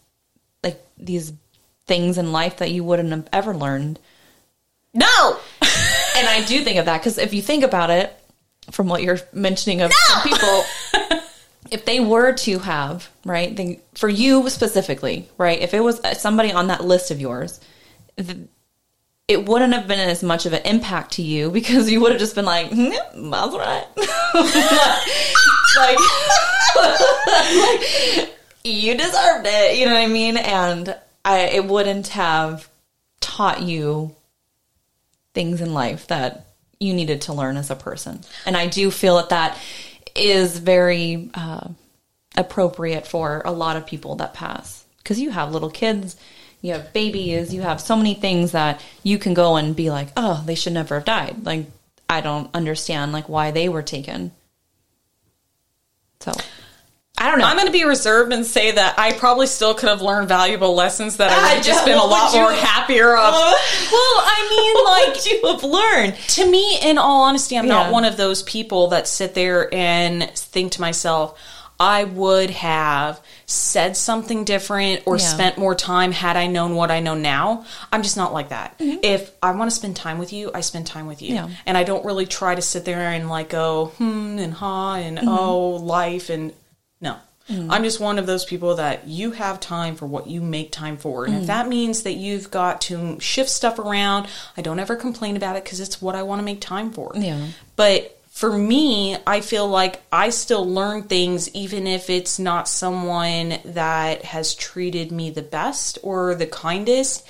like 0.63 0.83
these 0.97 1.33
things 1.87 2.17
in 2.17 2.31
life 2.31 2.57
that 2.57 2.71
you 2.71 2.83
wouldn't 2.83 3.11
have 3.11 3.27
ever 3.31 3.53
learned. 3.55 3.99
no. 4.93 5.39
And 6.17 6.27
I 6.29 6.45
do 6.47 6.63
think 6.63 6.77
of 6.79 6.85
that 6.85 6.99
because 7.01 7.17
if 7.17 7.33
you 7.33 7.41
think 7.41 7.63
about 7.63 7.89
it, 7.89 8.17
from 8.71 8.87
what 8.87 9.03
you're 9.03 9.19
mentioning 9.33 9.81
of 9.81 9.91
some 9.93 10.21
people, 10.23 10.63
if 11.71 11.85
they 11.85 11.99
were 11.99 12.33
to 12.33 12.59
have 12.59 13.09
right, 13.25 13.55
then 13.55 13.77
for 13.95 14.09
you 14.09 14.49
specifically, 14.49 15.27
right, 15.37 15.59
if 15.59 15.73
it 15.73 15.81
was 15.81 16.01
somebody 16.19 16.51
on 16.51 16.67
that 16.67 16.83
list 16.83 17.11
of 17.11 17.19
yours, 17.19 17.59
th- 18.17 18.37
it 19.27 19.45
wouldn't 19.45 19.73
have 19.73 19.87
been 19.87 19.99
as 19.99 20.21
much 20.21 20.45
of 20.45 20.53
an 20.53 20.61
impact 20.65 21.13
to 21.13 21.21
you 21.21 21.49
because 21.59 21.89
you 21.89 22.01
would 22.01 22.11
have 22.11 22.19
just 22.19 22.35
been 22.35 22.45
like, 22.45 22.69
"Hmm, 22.69 22.89
"That's 23.31 23.55
right," 23.55 23.87
like, 25.77 25.97
like, 26.75 28.29
you 28.63 28.95
deserved 28.95 29.47
it. 29.47 29.77
You 29.77 29.85
know 29.85 29.93
what 29.93 30.03
I 30.03 30.07
mean? 30.07 30.37
And 30.37 30.95
I, 31.23 31.39
it 31.39 31.65
wouldn't 31.65 32.09
have 32.09 32.69
taught 33.19 33.61
you 33.61 34.15
things 35.33 35.61
in 35.61 35.73
life 35.73 36.07
that 36.07 36.47
you 36.79 36.93
needed 36.93 37.21
to 37.21 37.33
learn 37.33 37.57
as 37.57 37.69
a 37.69 37.75
person. 37.75 38.21
And 38.45 38.55
I 38.55 38.67
do 38.67 38.91
feel 38.91 39.15
that 39.17 39.29
that 39.29 39.57
is 40.15 40.57
very 40.57 41.29
uh, 41.33 41.67
appropriate 42.35 43.05
for 43.05 43.41
a 43.45 43.51
lot 43.51 43.77
of 43.77 43.85
people 43.85 44.15
that 44.15 44.33
pass 44.33 44.85
because 44.97 45.19
you 45.19 45.29
have 45.29 45.51
little 45.51 45.69
kids, 45.69 46.15
you 46.61 46.73
have 46.73 46.93
babies, 46.93 47.53
you 47.53 47.61
have 47.61 47.79
so 47.79 47.95
many 47.95 48.15
things 48.15 48.53
that 48.53 48.81
you 49.03 49.17
can 49.17 49.33
go 49.33 49.55
and 49.55 49.75
be 49.75 49.91
like, 49.91 50.07
oh, 50.17 50.43
they 50.45 50.55
should 50.55 50.73
never 50.73 50.95
have 50.95 51.05
died. 51.05 51.45
Like 51.45 51.67
I 52.09 52.21
don't 52.21 52.49
understand 52.53 53.11
like 53.11 53.29
why 53.29 53.51
they 53.51 53.69
were 53.69 53.83
taken. 53.83 54.31
So 56.19 56.31
I 57.25 57.29
don't 57.31 57.39
know. 57.39 57.45
I'm 57.45 57.55
going 57.55 57.65
to 57.67 57.71
be 57.71 57.83
reserved 57.85 58.31
and 58.33 58.45
say 58.45 58.71
that 58.71 58.99
I 58.99 59.13
probably 59.13 59.47
still 59.47 59.73
could 59.73 59.89
have 59.89 60.01
learned 60.01 60.27
valuable 60.27 60.75
lessons 60.75 61.17
that 61.17 61.31
I 61.31 61.35
would 61.41 61.55
have 61.57 61.65
just 61.65 61.85
been 61.85 61.97
a 61.97 62.03
lot 62.03 62.33
more 62.33 62.51
have- 62.51 62.59
happier 62.59 63.09
of. 63.17 63.33
well, 63.33 63.55
I 64.21 64.47
mean, 64.51 65.11
like 65.13 65.25
you 65.25 65.51
have 65.51 65.63
learned. 65.63 66.15
to 66.29 66.49
me, 66.49 66.77
in 66.81 66.97
all 66.97 67.23
honesty, 67.23 67.57
I'm 67.57 67.67
not 67.67 67.91
one 67.91 68.05
of 68.05 68.17
those 68.17 68.43
people 68.43 68.89
that 68.89 69.07
sit 69.07 69.33
there 69.33 69.73
and 69.73 70.29
think 70.31 70.73
to 70.73 70.81
myself, 70.81 71.39
I 71.77 72.05
would 72.05 72.51
have 72.51 73.19
said 73.47 73.97
something 73.97 74.45
different 74.45 75.03
or 75.05 75.17
Yeah. 75.17 75.23
spent 75.25 75.57
more 75.57 75.75
time 75.75 76.13
had 76.13 76.37
I 76.37 76.47
known 76.47 76.75
what 76.75 76.89
I 76.89 77.01
know 77.01 77.15
now. 77.15 77.65
I'm 77.91 78.01
just 78.01 78.15
not 78.15 78.31
like 78.33 78.49
that. 78.49 78.75
If 78.79 79.31
I 79.43 79.51
want 79.51 79.69
to 79.69 79.75
spend 79.75 79.95
time 79.97 80.17
with 80.17 80.31
you, 80.31 80.51
I 80.55 80.61
spend 80.61 80.87
time 80.87 81.05
with 81.05 81.21
you. 81.21 81.33
Yeah. 81.35 81.49
And 81.65 81.77
I 81.77 81.83
don't 81.83 82.05
really 82.05 82.25
try 82.25 82.55
to 82.55 82.61
sit 82.61 82.85
there 82.85 83.01
and 83.09 83.29
like 83.29 83.49
go, 83.49 83.87
hmm, 83.97 84.37
and 84.39 84.53
ha, 84.53 84.95
and 84.95 85.17
Mm-hmm. 85.17 85.27
oh, 85.27 85.69
life, 85.71 86.29
and 86.29 86.53
no. 87.49 87.67
I'm 87.73 87.83
just 87.83 87.99
one 87.99 88.17
of 88.19 88.25
those 88.25 88.43
people 88.45 88.75
that 88.75 89.07
you 89.07 89.31
have 89.31 89.59
time 89.59 89.95
for 89.95 90.05
what 90.05 90.27
you 90.27 90.41
make 90.41 90.71
time 90.71 90.97
for. 90.97 91.25
And 91.25 91.35
Mm. 91.35 91.41
if 91.41 91.47
that 91.47 91.67
means 91.67 92.03
that 92.03 92.13
you've 92.13 92.49
got 92.51 92.81
to 92.81 93.19
shift 93.19 93.49
stuff 93.49 93.77
around, 93.79 94.27
I 94.57 94.61
don't 94.61 94.79
ever 94.79 94.95
complain 94.95 95.35
about 95.37 95.55
it 95.55 95.63
because 95.63 95.79
it's 95.79 96.01
what 96.01 96.15
I 96.15 96.23
want 96.23 96.39
to 96.39 96.43
make 96.43 96.61
time 96.61 96.91
for. 96.91 97.11
Yeah. 97.15 97.39
But 97.75 98.17
for 98.31 98.57
me, 98.57 99.15
I 99.25 99.39
feel 99.41 99.67
like 99.67 100.01
I 100.11 100.29
still 100.29 100.67
learn 100.69 101.03
things 101.03 101.49
even 101.55 101.87
if 101.87 102.09
it's 102.09 102.37
not 102.39 102.67
someone 102.67 103.59
that 103.63 104.23
has 104.25 104.53
treated 104.55 105.11
me 105.11 105.29
the 105.29 105.41
best 105.41 105.99
or 106.03 106.35
the 106.35 106.45
kindest. 106.47 107.23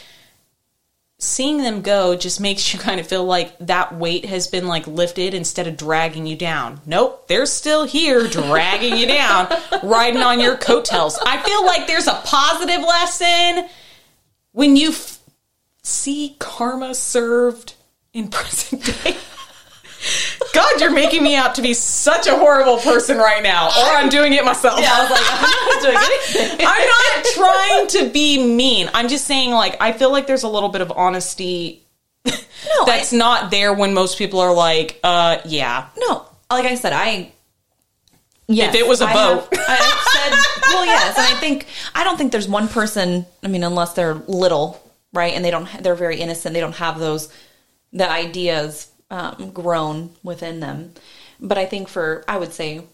Seeing 1.18 1.60
them 1.60 1.82
go 1.82 2.16
just 2.16 2.42
makes 2.42 2.74
you 2.74 2.80
kind 2.88 3.00
of 3.00 3.08
feel 3.08 3.24
like 3.24 3.58
that 3.60 3.96
weight 3.96 4.26
has 4.26 4.48
been 4.48 4.68
like 4.68 4.86
lifted 4.88 5.34
instead 5.34 5.68
of 5.68 5.78
dragging 5.78 6.26
you 6.26 6.36
down. 6.36 6.82
Nope, 6.86 7.28
they're 7.28 7.46
still 7.46 7.86
here 7.86 8.28
dragging 8.28 8.98
you 8.98 9.08
down, 9.08 9.48
riding 9.84 10.22
on 10.22 10.40
your 10.40 10.58
coattails. 10.58 11.18
I 11.26 11.42
feel 11.42 11.66
like 11.66 11.88
there's 11.88 12.08
a 12.08 12.22
positive 12.26 12.82
lesson 12.82 13.70
when 14.52 14.76
you 14.76 14.90
f- 14.90 15.20
see 15.84 16.36
karma 16.40 16.94
served 16.96 17.76
in 18.14 18.30
present 18.30 18.84
day. 19.04 19.18
God, 20.54 20.80
you're 20.82 20.92
making 20.94 21.24
me 21.24 21.36
out 21.36 21.56
to 21.56 21.62
be 21.62 21.74
such 21.74 22.28
a 22.28 22.36
horrible 22.38 22.78
person 22.78 23.18
right 23.18 23.42
now, 23.44 23.68
or 23.68 23.86
I'm 23.96 24.10
doing 24.10 24.34
it 24.34 24.44
myself. 24.46 24.80
Yeah, 24.80 24.90
I 24.94 25.02
was 25.02 25.12
like, 25.12 25.26
I'm 25.32 25.42
not 25.42 25.82
doing 25.82 25.98
anything. 26.50 26.68
I'm 26.68 26.88
not 26.88 27.26
trying 27.34 27.88
to 28.06 28.14
be 28.14 28.44
mean. 28.56 28.90
I'm 28.94 29.08
just 29.08 29.26
saying, 29.26 29.52
like, 29.52 29.78
I 29.82 29.92
feel 29.92 30.12
like 30.12 30.28
there's 30.28 30.44
a 30.44 30.48
little 30.50 30.70
bit 30.70 30.82
of 30.82 30.92
honesty 30.96 31.82
No, 32.26 32.86
that's 32.86 33.12
not 33.14 33.52
there 33.52 33.74
when 33.74 33.94
most 33.94 34.18
people 34.18 34.40
are 34.40 34.54
like, 34.54 35.00
uh, 35.04 35.40
yeah. 35.46 35.88
No, 35.98 36.26
like 36.50 36.66
I 36.66 36.76
said, 36.76 36.94
I. 36.94 37.32
Yes, 38.48 38.76
If 38.76 38.82
it 38.82 38.88
was 38.88 39.02
a 39.02 39.06
I 39.06 39.14
boat. 39.14 39.48
have- 39.56 39.66
I 39.68 40.04
said, 40.14 40.72
well, 40.74 40.86
yes, 40.86 41.18
and 41.18 41.26
I 41.36 41.40
think 41.40 41.66
I 41.96 42.04
don't 42.04 42.16
think 42.18 42.32
there's 42.32 42.48
one 42.48 42.68
person. 42.68 43.26
I 43.44 43.48
mean, 43.48 43.64
unless 43.64 43.94
they're 43.94 44.14
little, 44.14 44.80
right, 45.14 45.34
and 45.34 45.44
they 45.44 45.50
don't, 45.50 45.68
they're 45.82 45.96
very 45.96 46.20
innocent. 46.22 46.54
They 46.54 46.60
don't 46.60 46.76
have 46.76 47.00
those 47.00 47.30
the 47.92 48.08
ideas 48.10 48.88
um, 49.10 49.52
grown 49.52 50.12
within 50.24 50.60
them. 50.60 50.94
But 51.40 51.58
I 51.58 51.66
think 51.66 51.88
for 51.88 52.24
I 52.28 52.38
would 52.38 52.54
say 52.54 52.86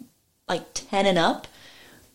like 0.47 0.65
ten 0.73 1.05
and 1.05 1.17
up, 1.17 1.47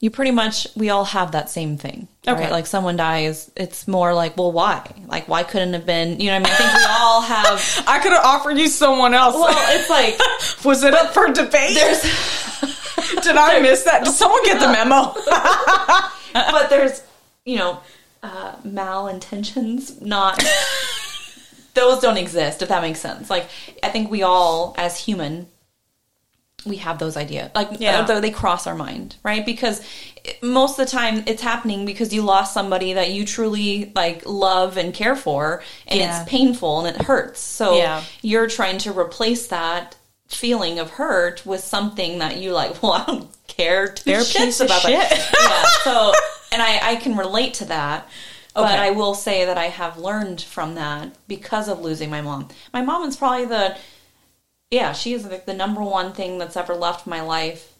you 0.00 0.10
pretty 0.10 0.30
much 0.30 0.68
we 0.76 0.90
all 0.90 1.04
have 1.04 1.32
that 1.32 1.48
same 1.48 1.78
thing. 1.78 2.08
Okay. 2.26 2.42
Right? 2.42 2.50
Like 2.50 2.66
someone 2.66 2.96
dies, 2.96 3.50
it's 3.56 3.88
more 3.88 4.12
like, 4.12 4.36
well, 4.36 4.52
why? 4.52 4.92
Like, 5.06 5.28
why 5.28 5.42
couldn't 5.42 5.72
have 5.72 5.86
been? 5.86 6.20
You 6.20 6.30
know, 6.30 6.40
what 6.40 6.48
I 6.48 6.50
mean, 6.50 6.52
I 6.52 6.56
think 6.56 6.74
we 6.74 6.84
all 6.88 7.20
have. 7.22 7.84
I 7.88 8.00
could 8.00 8.12
have 8.12 8.24
offered 8.24 8.58
you 8.58 8.68
someone 8.68 9.14
else. 9.14 9.34
Well, 9.34 9.54
it's 9.74 9.90
like 9.90 10.64
was 10.64 10.84
it 10.84 10.94
up 10.94 11.14
for 11.14 11.28
debate? 11.28 11.74
there's. 11.74 12.02
Did 13.22 13.36
I 13.36 13.60
miss 13.60 13.84
that? 13.84 14.04
Did 14.04 14.12
someone 14.12 14.42
get 14.44 14.60
the 14.60 14.68
memo? 14.68 15.14
but 16.32 16.68
there's 16.68 17.02
you 17.44 17.56
know 17.56 17.80
uh, 18.22 18.56
malintentions 18.64 20.00
not 20.02 20.42
those 21.76 22.00
don't 22.02 22.16
exist 22.16 22.60
if 22.62 22.68
that 22.68 22.82
makes 22.82 22.98
sense 23.00 23.30
like 23.30 23.46
i 23.84 23.88
think 23.88 24.10
we 24.10 24.22
all 24.24 24.74
as 24.76 24.98
human 24.98 25.46
we 26.64 26.76
have 26.78 26.98
those 26.98 27.16
ideas 27.16 27.50
like 27.54 27.68
Yeah. 27.78 28.00
Uh, 28.00 28.06
though 28.06 28.20
they 28.20 28.30
cross 28.32 28.66
our 28.66 28.74
mind 28.74 29.14
right 29.22 29.46
because 29.46 29.80
most 30.42 30.78
of 30.80 30.86
the 30.86 30.90
time 30.90 31.22
it's 31.26 31.40
happening 31.42 31.84
because 31.86 32.12
you 32.12 32.22
lost 32.22 32.52
somebody 32.52 32.94
that 32.94 33.10
you 33.12 33.24
truly 33.24 33.92
like 33.94 34.22
love 34.26 34.76
and 34.76 34.92
care 34.92 35.14
for 35.14 35.62
and 35.86 36.00
Yeah. 36.00 36.20
it's 36.22 36.28
painful 36.28 36.84
and 36.84 36.96
it 36.96 37.02
hurts 37.02 37.38
so 37.40 37.76
Yeah. 37.76 38.02
you're 38.22 38.48
trying 38.48 38.78
to 38.78 38.98
replace 38.98 39.46
that 39.48 39.94
feeling 40.26 40.80
of 40.80 40.90
hurt 40.90 41.46
with 41.46 41.60
something 41.62 42.18
that 42.18 42.38
you 42.38 42.52
like 42.52 42.82
well 42.82 42.92
i 42.94 43.04
don't 43.06 43.28
care 43.46 43.86
two 43.86 44.02
They're 44.10 44.20
a 44.20 44.24
shits 44.24 44.36
piece 44.46 44.60
of 44.60 44.66
about 44.66 44.82
that. 44.82 45.08
shit. 45.12 45.34
yeah 45.40 45.64
so 45.84 46.12
and 46.52 46.60
I, 46.62 46.92
I 46.92 46.96
can 46.96 47.16
relate 47.16 47.54
to 47.54 47.66
that 47.66 48.08
but 48.62 48.78
i 48.78 48.90
will 48.90 49.14
say 49.14 49.44
that 49.44 49.58
i 49.58 49.66
have 49.66 49.98
learned 49.98 50.40
from 50.40 50.74
that 50.74 51.14
because 51.28 51.68
of 51.68 51.80
losing 51.80 52.10
my 52.10 52.20
mom. 52.20 52.48
My 52.72 52.82
mom 52.82 53.08
is 53.08 53.16
probably 53.16 53.46
the 53.46 53.76
yeah 54.70 54.92
she 54.92 55.12
is 55.12 55.24
like 55.24 55.46
the 55.46 55.54
number 55.54 55.82
one 55.82 56.12
thing 56.12 56.38
that's 56.38 56.56
ever 56.56 56.74
left 56.74 57.06
my 57.06 57.20
life 57.20 57.72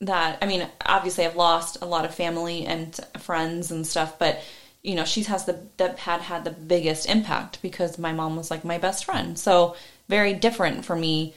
that 0.00 0.38
i 0.42 0.46
mean 0.46 0.68
obviously 0.84 1.24
i've 1.24 1.36
lost 1.36 1.78
a 1.80 1.86
lot 1.86 2.04
of 2.04 2.14
family 2.14 2.66
and 2.66 2.98
friends 3.18 3.70
and 3.70 3.86
stuff 3.86 4.18
but 4.18 4.42
you 4.86 4.94
know 4.94 5.04
she 5.04 5.24
has 5.24 5.44
the 5.44 5.58
that 5.76 5.98
had 5.98 6.22
had 6.22 6.44
the 6.44 6.50
biggest 6.50 7.08
impact 7.08 7.60
because 7.60 7.98
my 7.98 8.12
mom 8.12 8.36
was 8.36 8.50
like 8.50 8.64
my 8.64 8.78
best 8.78 9.04
friend. 9.04 9.36
So 9.38 9.74
very 10.08 10.32
different 10.32 10.84
for 10.84 10.94
me 10.94 11.34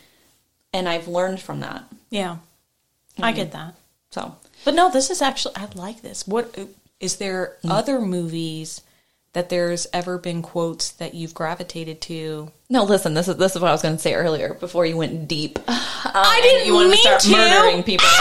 and 0.72 0.88
i've 0.88 1.08
learned 1.08 1.42
from 1.42 1.60
that. 1.62 1.84
Yeah, 2.12 2.38
I 3.18 3.32
mm-hmm. 3.32 3.36
get 3.36 3.52
that. 3.52 3.74
so. 4.12 4.36
But 4.64 4.76
no, 4.76 4.92
this 4.92 5.10
is 5.10 5.22
actually 5.22 5.56
I 5.58 5.68
like 5.74 6.02
this. 6.04 6.28
What 6.28 6.56
is 7.00 7.16
there 7.18 7.58
Mm. 7.64 7.72
other 7.72 8.00
movies 8.02 8.82
that 9.34 9.50
there's 9.50 9.86
ever 9.94 10.18
been 10.18 10.42
quotes 10.42 10.90
that 10.92 11.14
you've 11.14 11.34
gravitated 11.34 12.02
to? 12.02 12.52
No, 12.70 12.84
listen. 12.84 13.14
This 13.14 13.28
is 13.28 13.38
this 13.38 13.56
is 13.56 13.62
what 13.62 13.70
I 13.70 13.72
was 13.72 13.82
going 13.82 13.96
to 13.96 14.02
say 14.02 14.14
earlier 14.16 14.54
before 14.56 14.86
you 14.86 14.98
went 14.98 15.28
deep. 15.28 15.60
Um, 16.02 16.14
I 16.16 16.40
didn't 16.42 16.66
you 16.66 16.74
wanted 16.74 16.90
mean 16.92 16.98
to 16.98 17.02
start 17.04 17.22
to. 17.22 17.32
murdering 17.32 17.84
people. 17.84 18.08
um, 18.08 18.16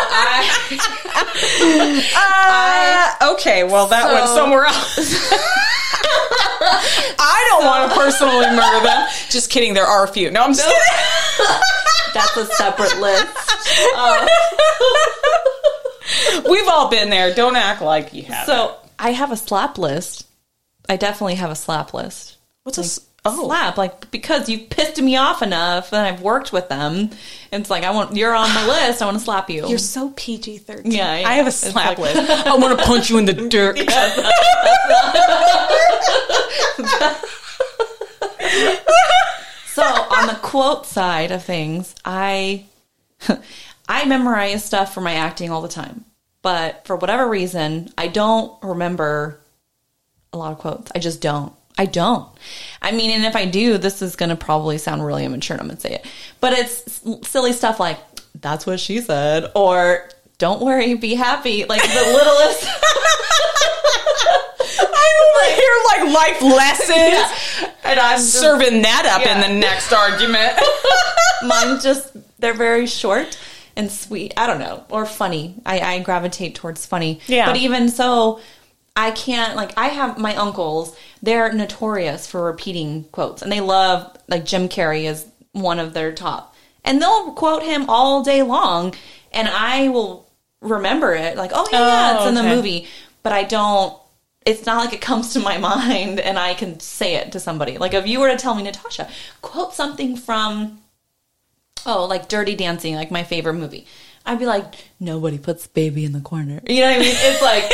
I, 0.00 0.46
Uh, 3.20 3.32
okay, 3.34 3.64
well 3.64 3.86
that 3.88 4.12
went 4.12 4.28
somewhere 4.28 4.64
else. 4.64 4.96
I 7.18 7.46
don't 7.50 7.64
want 7.66 7.90
to 7.90 7.96
personally 7.98 8.46
murder 8.54 8.84
them. 8.86 9.08
Just 9.30 9.50
kidding. 9.50 9.74
There 9.74 9.84
are 9.84 10.04
a 10.04 10.08
few. 10.08 10.30
No, 10.30 10.44
I'm 10.44 10.54
just 10.54 10.64
kidding. 10.64 11.56
that's 12.14 12.36
a 12.36 12.46
separate 12.54 12.96
list. 13.00 13.26
We've 16.48 16.68
all 16.68 16.90
been 16.90 17.10
there. 17.10 17.34
Don't 17.34 17.56
act 17.56 17.82
like 17.82 18.12
you 18.14 18.22
have. 18.24 18.46
So 18.46 18.76
I 18.98 19.10
have 19.10 19.32
a 19.32 19.36
slap 19.36 19.78
list. 19.78 20.26
I 20.88 20.96
definitely 20.96 21.36
have 21.36 21.50
a 21.50 21.54
slap 21.56 21.94
list. 21.94 22.36
what's 22.64 22.78
a 22.78 22.82
s- 22.82 23.00
Oh. 23.26 23.46
slap, 23.46 23.78
like 23.78 24.10
because 24.10 24.50
you've 24.50 24.68
pissed 24.68 25.00
me 25.00 25.16
off 25.16 25.40
enough, 25.40 25.94
and 25.94 26.02
I've 26.06 26.20
worked 26.20 26.52
with 26.52 26.68
them. 26.68 27.08
It's 27.50 27.70
like 27.70 27.82
I 27.82 27.90
want 27.92 28.14
you're 28.14 28.34
on 28.34 28.52
my 28.54 28.66
list. 28.66 29.00
I 29.00 29.06
want 29.06 29.16
to 29.16 29.24
slap 29.24 29.48
you. 29.48 29.66
You're 29.66 29.78
so 29.78 30.12
PG 30.14 30.58
thirteen. 30.58 30.92
Yeah, 30.92 31.20
yeah. 31.20 31.26
I 31.28 31.32
have 31.36 31.46
a 31.46 31.50
slap 31.50 31.96
like- 31.98 32.14
list. 32.14 32.30
I 32.46 32.54
want 32.56 32.78
to 32.78 32.84
punch 32.84 33.08
you 33.08 33.16
in 33.16 33.24
the 33.24 33.32
dick. 33.32 33.78
So 39.66 39.82
on 39.82 40.28
the 40.28 40.38
quote 40.40 40.86
side 40.86 41.32
of 41.32 41.42
things, 41.42 41.94
I 42.04 42.66
I 43.88 44.04
memorize 44.06 44.64
stuff 44.64 44.94
for 44.94 45.00
my 45.00 45.14
acting 45.14 45.50
all 45.50 45.60
the 45.62 45.68
time. 45.68 46.04
But 46.42 46.86
for 46.86 46.96
whatever 46.96 47.26
reason, 47.28 47.90
I 47.96 48.08
don't 48.08 48.52
remember 48.62 49.40
a 50.32 50.36
lot 50.38 50.52
of 50.52 50.58
quotes. 50.58 50.90
I 50.94 50.98
just 50.98 51.20
don't. 51.20 51.52
I 51.78 51.86
don't. 51.86 52.28
I 52.82 52.92
mean, 52.92 53.10
and 53.10 53.24
if 53.24 53.34
I 53.34 53.46
do, 53.46 53.78
this 53.78 54.00
is 54.02 54.14
going 54.16 54.28
to 54.28 54.36
probably 54.36 54.78
sound 54.78 55.04
really 55.04 55.24
immature. 55.24 55.54
and 55.54 55.62
I'm 55.62 55.66
going 55.68 55.76
to 55.76 55.80
say 55.82 55.94
it. 55.94 56.06
But 56.40 56.52
it's 56.52 57.04
s- 57.06 57.28
silly 57.28 57.52
stuff 57.52 57.80
like, 57.80 57.98
that's 58.40 58.66
what 58.66 58.78
she 58.78 59.00
said, 59.00 59.50
or 59.56 60.08
don't 60.38 60.60
worry, 60.60 60.94
be 60.94 61.14
happy. 61.14 61.64
Like 61.64 61.82
the 61.82 61.88
littlest. 61.88 62.68
I 64.96 65.06
over 65.30 65.46
here 65.54 65.76
like 65.86 66.14
life 66.14 66.42
lessons. 66.42 67.72
and 67.84 67.98
I'm 68.00 68.18
just, 68.18 68.32
Serving 68.34 68.82
that 68.82 69.06
up 69.06 69.22
Yeah. 69.24 69.34
in 69.34 69.40
the 69.54 69.60
next 69.60 69.92
argument. 69.92 70.58
Mine 71.46 71.80
just 71.80 72.12
they're 72.40 72.54
very 72.54 72.86
short 72.86 73.38
and 73.76 73.90
sweet. 73.90 74.34
I 74.36 74.46
don't 74.46 74.58
know, 74.58 74.84
or 74.90 75.06
funny. 75.06 75.56
I, 75.66 75.80
I 75.80 75.98
gravitate 76.00 76.54
towards 76.54 76.86
funny. 76.86 77.20
Yeah. 77.26 77.46
But 77.46 77.56
even 77.56 77.88
so, 77.88 78.40
I 78.96 79.10
can't 79.10 79.56
like 79.56 79.72
I 79.76 79.88
have 79.88 80.18
my 80.18 80.34
uncles. 80.36 80.96
They're 81.22 81.52
notorious 81.52 82.26
for 82.26 82.44
repeating 82.44 83.04
quotes, 83.12 83.42
and 83.42 83.50
they 83.50 83.60
love 83.60 84.16
like 84.28 84.44
Jim 84.44 84.68
Carrey 84.68 85.04
is 85.04 85.26
one 85.52 85.78
of 85.78 85.94
their 85.94 86.12
top, 86.12 86.54
and 86.84 87.00
they'll 87.00 87.32
quote 87.32 87.62
him 87.62 87.88
all 87.88 88.22
day 88.22 88.42
long, 88.42 88.94
and 89.32 89.48
I 89.48 89.88
will 89.88 90.30
remember 90.60 91.14
it 91.14 91.36
like 91.36 91.50
oh 91.54 91.66
yeah, 91.72 92.16
Oh, 92.16 92.16
it's 92.18 92.28
in 92.28 92.34
the 92.34 92.54
movie, 92.54 92.86
but 93.22 93.32
I 93.32 93.44
don't. 93.44 93.98
It's 94.46 94.66
not 94.66 94.84
like 94.84 94.92
it 94.92 95.00
comes 95.00 95.32
to 95.32 95.40
my 95.40 95.56
mind 95.70 96.20
and 96.20 96.38
I 96.38 96.52
can 96.52 96.78
say 96.78 97.14
it 97.16 97.32
to 97.32 97.40
somebody. 97.40 97.78
Like 97.78 97.94
if 97.94 98.06
you 98.06 98.20
were 98.20 98.28
to 98.28 98.36
tell 98.36 98.54
me, 98.54 98.62
Natasha, 98.62 99.08
quote 99.40 99.72
something 99.72 100.16
from 100.16 100.80
oh, 101.86 102.04
like 102.06 102.28
Dirty 102.28 102.54
Dancing, 102.54 102.94
like 102.94 103.10
my 103.10 103.24
favorite 103.24 103.54
movie. 103.54 103.86
I'd 104.26 104.38
be 104.38 104.46
like, 104.46 104.74
nobody 104.98 105.38
puts 105.38 105.66
baby 105.66 106.04
in 106.04 106.12
the 106.12 106.20
corner. 106.20 106.60
You 106.66 106.80
know 106.80 106.86
what 106.88 106.96
I 106.96 106.98
mean? 106.98 107.12
It's 107.14 107.42
like, 107.42 107.70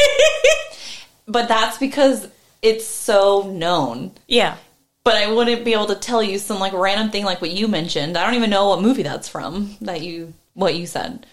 but 1.26 1.46
that's 1.48 1.78
because 1.78 2.28
it's 2.62 2.86
so 2.86 3.50
known. 3.50 4.12
yeah. 4.28 4.56
But 5.02 5.14
I 5.14 5.32
wouldn't 5.32 5.64
be 5.64 5.72
able 5.72 5.86
to 5.86 5.94
tell 5.94 6.22
you 6.22 6.38
some 6.38 6.58
like 6.58 6.74
random 6.74 7.10
thing 7.10 7.24
like 7.24 7.40
what 7.40 7.50
you 7.50 7.68
mentioned. 7.68 8.18
I 8.18 8.24
don't 8.24 8.34
even 8.34 8.50
know 8.50 8.68
what 8.68 8.82
movie 8.82 9.02
that's 9.02 9.28
from 9.30 9.76
that 9.80 10.02
you 10.02 10.34
what 10.52 10.74
you 10.74 10.86
said. 10.86 11.24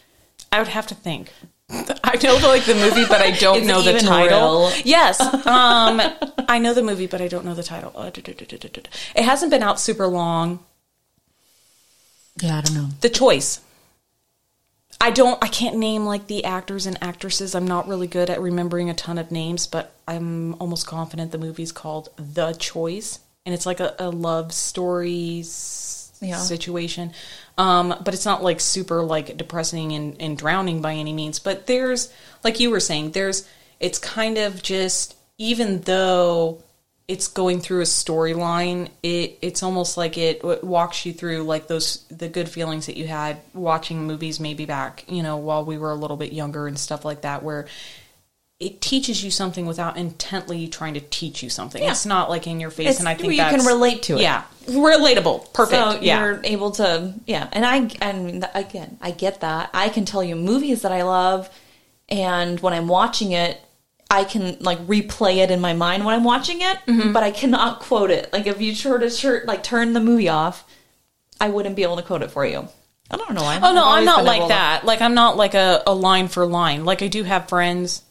I 0.54 0.60
would 0.60 0.70
have 0.70 0.88
to 0.88 0.96
think. 0.96 1.34
I 1.70 2.18
know 2.24 2.40
the, 2.40 2.48
like 2.48 2.64
the 2.64 2.76
movie, 2.76 3.04
but 3.06 3.20
I 3.22 3.32
don't 3.32 3.66
know 3.68 3.82
the 3.82 4.00
title. 4.00 4.70
real? 4.70 4.72
Yes, 4.86 5.20
um, 5.46 6.02
I 6.48 6.60
know 6.60 6.74
the 6.74 6.82
movie, 6.82 7.08
but 7.08 7.22
I 7.22 7.28
don't 7.28 7.44
know 7.44 7.56
the 7.56 7.64
title. 7.64 7.92
Uh. 7.94 8.10
It 8.16 9.24
hasn't 9.24 9.52
been 9.52 9.64
out 9.64 9.80
super 9.82 10.08
long. 10.08 10.60
Yeah, 12.42 12.58
I 12.58 12.62
don't 12.62 12.76
know. 12.76 12.90
The 13.02 13.10
Choice. 13.10 13.62
I 15.00 15.12
don't. 15.12 15.42
I 15.44 15.48
can't 15.48 15.78
name 15.78 16.06
like 16.06 16.28
the 16.28 16.44
actors 16.44 16.86
and 16.86 16.98
actresses. 17.04 17.54
I'm 17.54 17.68
not 17.68 17.88
really 17.88 18.08
good 18.08 18.30
at 18.30 18.42
remembering 18.42 18.90
a 18.90 18.94
ton 18.94 19.18
of 19.18 19.32
names, 19.32 19.68
but 19.68 19.94
I'm 20.08 20.56
almost 20.56 20.88
confident 20.88 21.32
the 21.32 21.38
movie's 21.38 21.72
called 21.72 22.10
The 22.18 22.54
Choice, 22.54 23.20
and 23.46 23.54
it's 23.54 23.66
like 23.66 23.80
a, 23.80 23.96
a 24.00 24.10
love 24.10 24.52
story 24.52 25.44
Yeah. 26.20 26.38
situation. 26.38 27.14
Um, 27.60 27.96
but 28.04 28.14
it's 28.16 28.26
not 28.26 28.42
like 28.44 28.60
super 28.60 29.04
like 29.04 29.38
depressing 29.38 29.94
and, 29.94 30.20
and 30.20 30.38
drowning 30.38 30.82
by 30.82 30.94
any 30.94 31.14
means. 31.14 31.38
But 31.38 31.68
there's 31.68 32.12
like 32.44 32.60
you 32.60 32.72
were 32.72 32.80
saying, 32.80 33.12
there's 33.12 33.48
it's 33.80 34.00
kind 34.00 34.38
of 34.40 34.64
just 34.64 35.16
even 35.38 35.82
though 35.82 36.64
it's 37.08 37.28
going 37.30 37.62
through 37.62 37.80
a 37.80 37.86
storyline 37.86 38.90
it 39.02 39.38
it's 39.42 39.64
almost 39.64 39.96
like 39.98 40.18
it 40.18 40.42
w- 40.42 40.60
walks 40.64 41.06
you 41.06 41.14
through 41.14 41.44
like 41.44 41.68
those 41.68 42.04
the 42.10 42.28
good 42.28 42.50
feelings 42.50 42.88
that 42.88 42.98
you 42.98 43.08
had 43.08 43.38
watching 43.54 44.06
movies 44.06 44.40
maybe 44.40 44.66
back 44.66 45.06
you 45.08 45.24
know 45.24 45.38
while 45.38 45.64
we 45.64 45.78
were 45.78 45.92
a 45.92 45.96
little 45.96 46.18
bit 46.18 46.34
younger 46.34 46.68
and 46.68 46.78
stuff 46.78 47.06
like 47.06 47.22
that 47.22 47.44
where 47.44 47.68
it 48.60 48.82
teaches 48.82 49.24
you 49.24 49.30
something 49.30 49.68
without 49.68 49.98
intently 49.98 50.68
trying 50.68 50.96
to 50.96 51.00
teach 51.00 51.44
you 51.44 51.50
something 51.50 51.82
Yeah. 51.82 51.92
it's 51.92 52.06
not 52.06 52.30
like 52.30 52.46
in 52.48 52.60
your 52.60 52.72
face 52.72 52.90
It's 52.90 53.00
and 53.00 53.08
i 53.08 53.14
think 53.14 53.32
you 53.34 53.38
can 53.40 53.66
relate 53.66 54.04
to 54.04 54.16
it. 54.18 54.22
yeah 54.22 54.44
relatable 54.66 55.54
perfect 55.54 55.80
So 55.82 56.02
yeah 56.02 56.20
you're 56.20 56.42
able 56.44 56.72
to, 56.72 57.14
yeah. 57.26 57.48
And 57.54 57.66
I, 57.66 57.86
th- 57.86 58.44
again, 58.54 58.98
I 59.02 59.12
get 59.12 59.40
that. 59.40 59.70
I 59.74 59.88
can 59.88 60.04
tell 60.04 60.22
you 60.22 60.36
movies 60.36 60.82
that 60.82 60.92
I 60.92 61.04
love, 61.04 61.50
and 62.10 62.60
when 62.60 62.74
I'm 62.74 62.90
watching 62.90 63.32
it, 63.32 63.62
I 64.10 64.24
can 64.24 64.58
like 64.62 64.80
replay 64.88 65.38
it 65.38 65.52
in 65.52 65.60
my 65.60 65.74
mind 65.74 66.06
when 66.06 66.16
I'm 66.16 66.24
watching 66.24 66.62
it, 66.62 66.78
Mm-hmm. 66.88 67.12
but 67.12 67.24
I 67.24 67.32
cannot 67.32 67.80
quote 67.82 68.10
it. 68.12 68.32
Like 68.32 68.48
if 68.48 68.62
you 68.62 68.74
were 68.90 69.00
to 69.00 69.10
shirt, 69.10 69.46
like 69.46 69.64
turn 69.64 69.94
the 69.94 70.00
movie 70.00 70.30
off, 70.30 70.66
I 71.42 71.50
wouldn't 71.50 71.76
be 71.76 71.84
able 71.84 71.98
to 71.98 72.04
quote 72.04 72.22
it 72.24 72.32
for 72.32 72.46
you. 72.46 72.68
I 73.12 73.18
don't 73.18 73.34
know 73.34 73.44
why. 73.44 73.60
Oh 73.62 73.74
no, 73.74 73.86
I'm 73.88 74.06
not 74.06 74.24
like 74.26 74.38
able 74.38 74.48
to- 74.48 74.54
that. 74.54 74.86
Like 74.86 75.02
I'm 75.02 75.14
not 75.14 75.38
like 75.38 75.54
a, 75.54 75.84
a 75.88 75.94
line 75.94 76.28
for 76.30 76.46
line. 76.46 76.86
Like 76.86 77.02
I 77.02 77.08
do 77.08 77.24
have 77.24 77.50
friends 77.50 78.02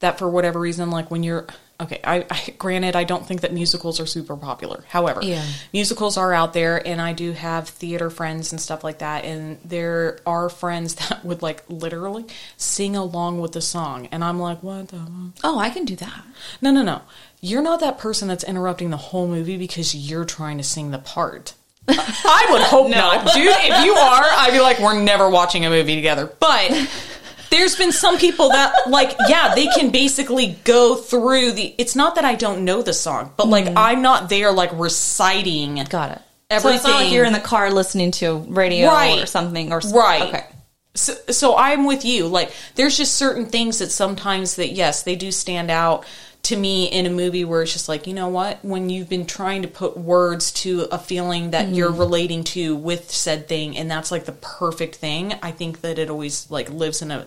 that 0.00 0.18
for 0.18 0.28
whatever 0.28 0.58
reason, 0.60 0.90
like 0.90 1.10
when 1.10 1.22
you're 1.22 1.46
okay, 1.80 2.00
I, 2.02 2.26
I 2.30 2.54
granted 2.58 2.96
I 2.96 3.04
don't 3.04 3.24
think 3.24 3.42
that 3.42 3.52
musicals 3.52 4.00
are 4.00 4.06
super 4.06 4.36
popular. 4.36 4.84
However, 4.88 5.20
Yeah. 5.22 5.44
musicals 5.72 6.16
are 6.16 6.32
out 6.32 6.52
there 6.52 6.84
and 6.86 7.00
I 7.00 7.12
do 7.12 7.32
have 7.32 7.68
theater 7.68 8.10
friends 8.10 8.50
and 8.52 8.60
stuff 8.60 8.82
like 8.82 8.98
that 8.98 9.24
and 9.24 9.58
there 9.64 10.18
are 10.26 10.48
friends 10.48 10.94
that 11.08 11.24
would 11.24 11.40
like 11.42 11.62
literally 11.68 12.24
sing 12.56 12.96
along 12.96 13.40
with 13.40 13.52
the 13.52 13.60
song 13.60 14.08
and 14.10 14.24
I'm 14.24 14.40
like, 14.40 14.62
what 14.62 14.88
the 14.88 15.00
Oh, 15.44 15.58
I 15.58 15.70
can 15.70 15.84
do 15.84 15.94
that. 15.96 16.24
No, 16.60 16.70
no, 16.72 16.82
no. 16.82 17.02
You're 17.40 17.62
not 17.62 17.78
that 17.80 17.98
person 17.98 18.26
that's 18.26 18.42
interrupting 18.42 18.90
the 18.90 18.96
whole 18.96 19.28
movie 19.28 19.56
because 19.56 19.94
you're 19.94 20.24
trying 20.24 20.58
to 20.58 20.64
sing 20.64 20.90
the 20.90 20.98
part. 20.98 21.54
I 21.88 22.46
would 22.50 22.62
hope 22.62 22.90
not. 22.90 23.32
Dude, 23.32 23.46
if 23.48 23.84
you 23.84 23.92
are, 23.94 24.24
I'd 24.24 24.50
be 24.52 24.60
like, 24.60 24.78
we're 24.78 25.00
never 25.00 25.30
watching 25.30 25.64
a 25.64 25.70
movie 25.70 25.94
together. 25.94 26.26
But 26.40 26.70
there's 27.50 27.76
been 27.76 27.92
some 27.92 28.18
people 28.18 28.50
that, 28.50 28.72
like, 28.88 29.14
yeah, 29.28 29.54
they 29.54 29.66
can 29.68 29.90
basically 29.90 30.56
go 30.64 30.94
through 30.96 31.52
the. 31.52 31.74
It's 31.78 31.96
not 31.96 32.14
that 32.16 32.24
I 32.24 32.34
don't 32.34 32.64
know 32.64 32.82
the 32.82 32.92
song, 32.92 33.32
but, 33.36 33.48
like, 33.48 33.66
mm. 33.66 33.74
I'm 33.76 34.02
not 34.02 34.28
there, 34.28 34.52
like, 34.52 34.70
reciting. 34.74 35.82
Got 35.88 36.12
it. 36.12 36.60
So 36.60 36.70
it's 36.70 36.84
not 36.84 37.02
like 37.02 37.12
you're 37.12 37.26
in 37.26 37.34
the 37.34 37.40
car 37.40 37.70
listening 37.70 38.10
to 38.12 38.38
radio 38.38 38.88
Right. 38.88 39.22
or 39.22 39.26
something 39.26 39.70
or 39.70 39.80
Right. 39.92 40.22
Okay. 40.22 40.44
So, 40.94 41.14
so 41.30 41.56
I'm 41.56 41.84
with 41.84 42.04
you. 42.06 42.26
Like, 42.26 42.52
there's 42.74 42.96
just 42.96 43.14
certain 43.16 43.46
things 43.46 43.78
that 43.80 43.92
sometimes 43.92 44.56
that 44.56 44.72
yes, 44.72 45.02
they 45.02 45.14
do 45.14 45.30
stand 45.30 45.70
out 45.70 46.04
to 46.44 46.56
me 46.56 46.86
in 46.86 47.04
a 47.04 47.10
movie 47.10 47.44
where 47.44 47.62
it's 47.62 47.72
just 47.72 47.88
like, 47.88 48.06
you 48.06 48.14
know 48.14 48.28
what? 48.28 48.64
When 48.64 48.88
you've 48.88 49.08
been 49.08 49.26
trying 49.26 49.62
to 49.62 49.68
put 49.68 49.96
words 49.96 50.50
to 50.52 50.88
a 50.90 50.98
feeling 50.98 51.50
that 51.50 51.68
you're 51.68 51.92
relating 51.92 52.44
to 52.44 52.74
with 52.74 53.10
said 53.10 53.48
thing, 53.48 53.76
and 53.76 53.90
that's 53.90 54.10
like 54.10 54.24
the 54.24 54.32
perfect 54.32 54.96
thing, 54.96 55.34
I 55.42 55.50
think 55.50 55.82
that 55.82 55.98
it 55.98 56.08
always 56.08 56.50
like 56.50 56.70
lives 56.70 57.02
in 57.02 57.10
a 57.10 57.26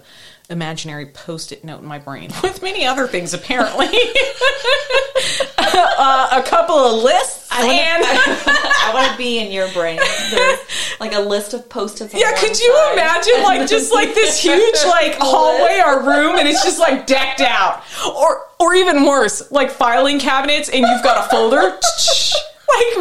imaginary 0.50 1.06
post-it 1.06 1.64
note 1.64 1.82
in 1.82 1.88
my 1.88 1.98
brain 1.98 2.30
with 2.44 2.62
many 2.62 2.86
other 2.86 3.08
things 3.08 3.34
apparently 3.34 3.88
uh, 5.58 6.28
a 6.34 6.44
couple 6.46 6.76
of 6.76 7.02
lists 7.02 7.41
I 7.54 8.92
want 8.94 9.12
to 9.12 9.18
be 9.24 9.40
in 9.40 9.52
your 9.52 9.68
brain. 9.74 10.00
There's 10.32 10.60
like 11.00 11.14
a 11.14 11.20
list 11.20 11.54
of 11.54 11.70
post-its. 11.70 12.14
Yeah, 12.14 12.32
could 12.38 12.58
you 12.60 12.74
side. 12.74 12.94
imagine 12.94 13.44
like 13.44 13.68
just 13.70 13.92
like 13.94 14.14
this 14.14 14.40
huge 14.44 14.76
like 14.88 15.16
hallway 15.20 15.82
or 15.86 16.00
room 16.04 16.38
and 16.40 16.48
it's 16.48 16.64
just 16.64 16.80
like 16.80 17.06
decked 17.08 17.42
out. 17.42 17.84
Or 18.08 18.46
or 18.60 18.74
even 18.76 19.06
worse, 19.06 19.52
like 19.52 19.72
filing 19.72 20.20
cabinets 20.20 20.70
and 20.70 20.86
you've 20.86 21.04
got 21.04 21.26
a 21.26 21.30
folder 21.30 21.62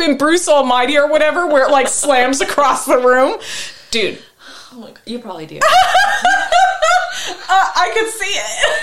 like 0.00 0.08
in 0.08 0.16
Bruce 0.18 0.48
Almighty 0.48 0.96
or 0.98 1.06
whatever 1.08 1.46
where 1.46 1.64
it 1.66 1.70
like 1.70 1.88
slams 1.88 2.40
across 2.40 2.86
the 2.86 2.98
room. 2.98 3.38
Dude, 3.90 4.18
Oh 4.72 4.78
my 4.78 4.86
God, 4.88 5.00
you 5.04 5.18
probably 5.18 5.46
do. 5.46 5.56
uh, 5.56 5.60
I 7.48 7.90
could 7.94 8.08
see 8.08 8.24
it. 8.24 8.82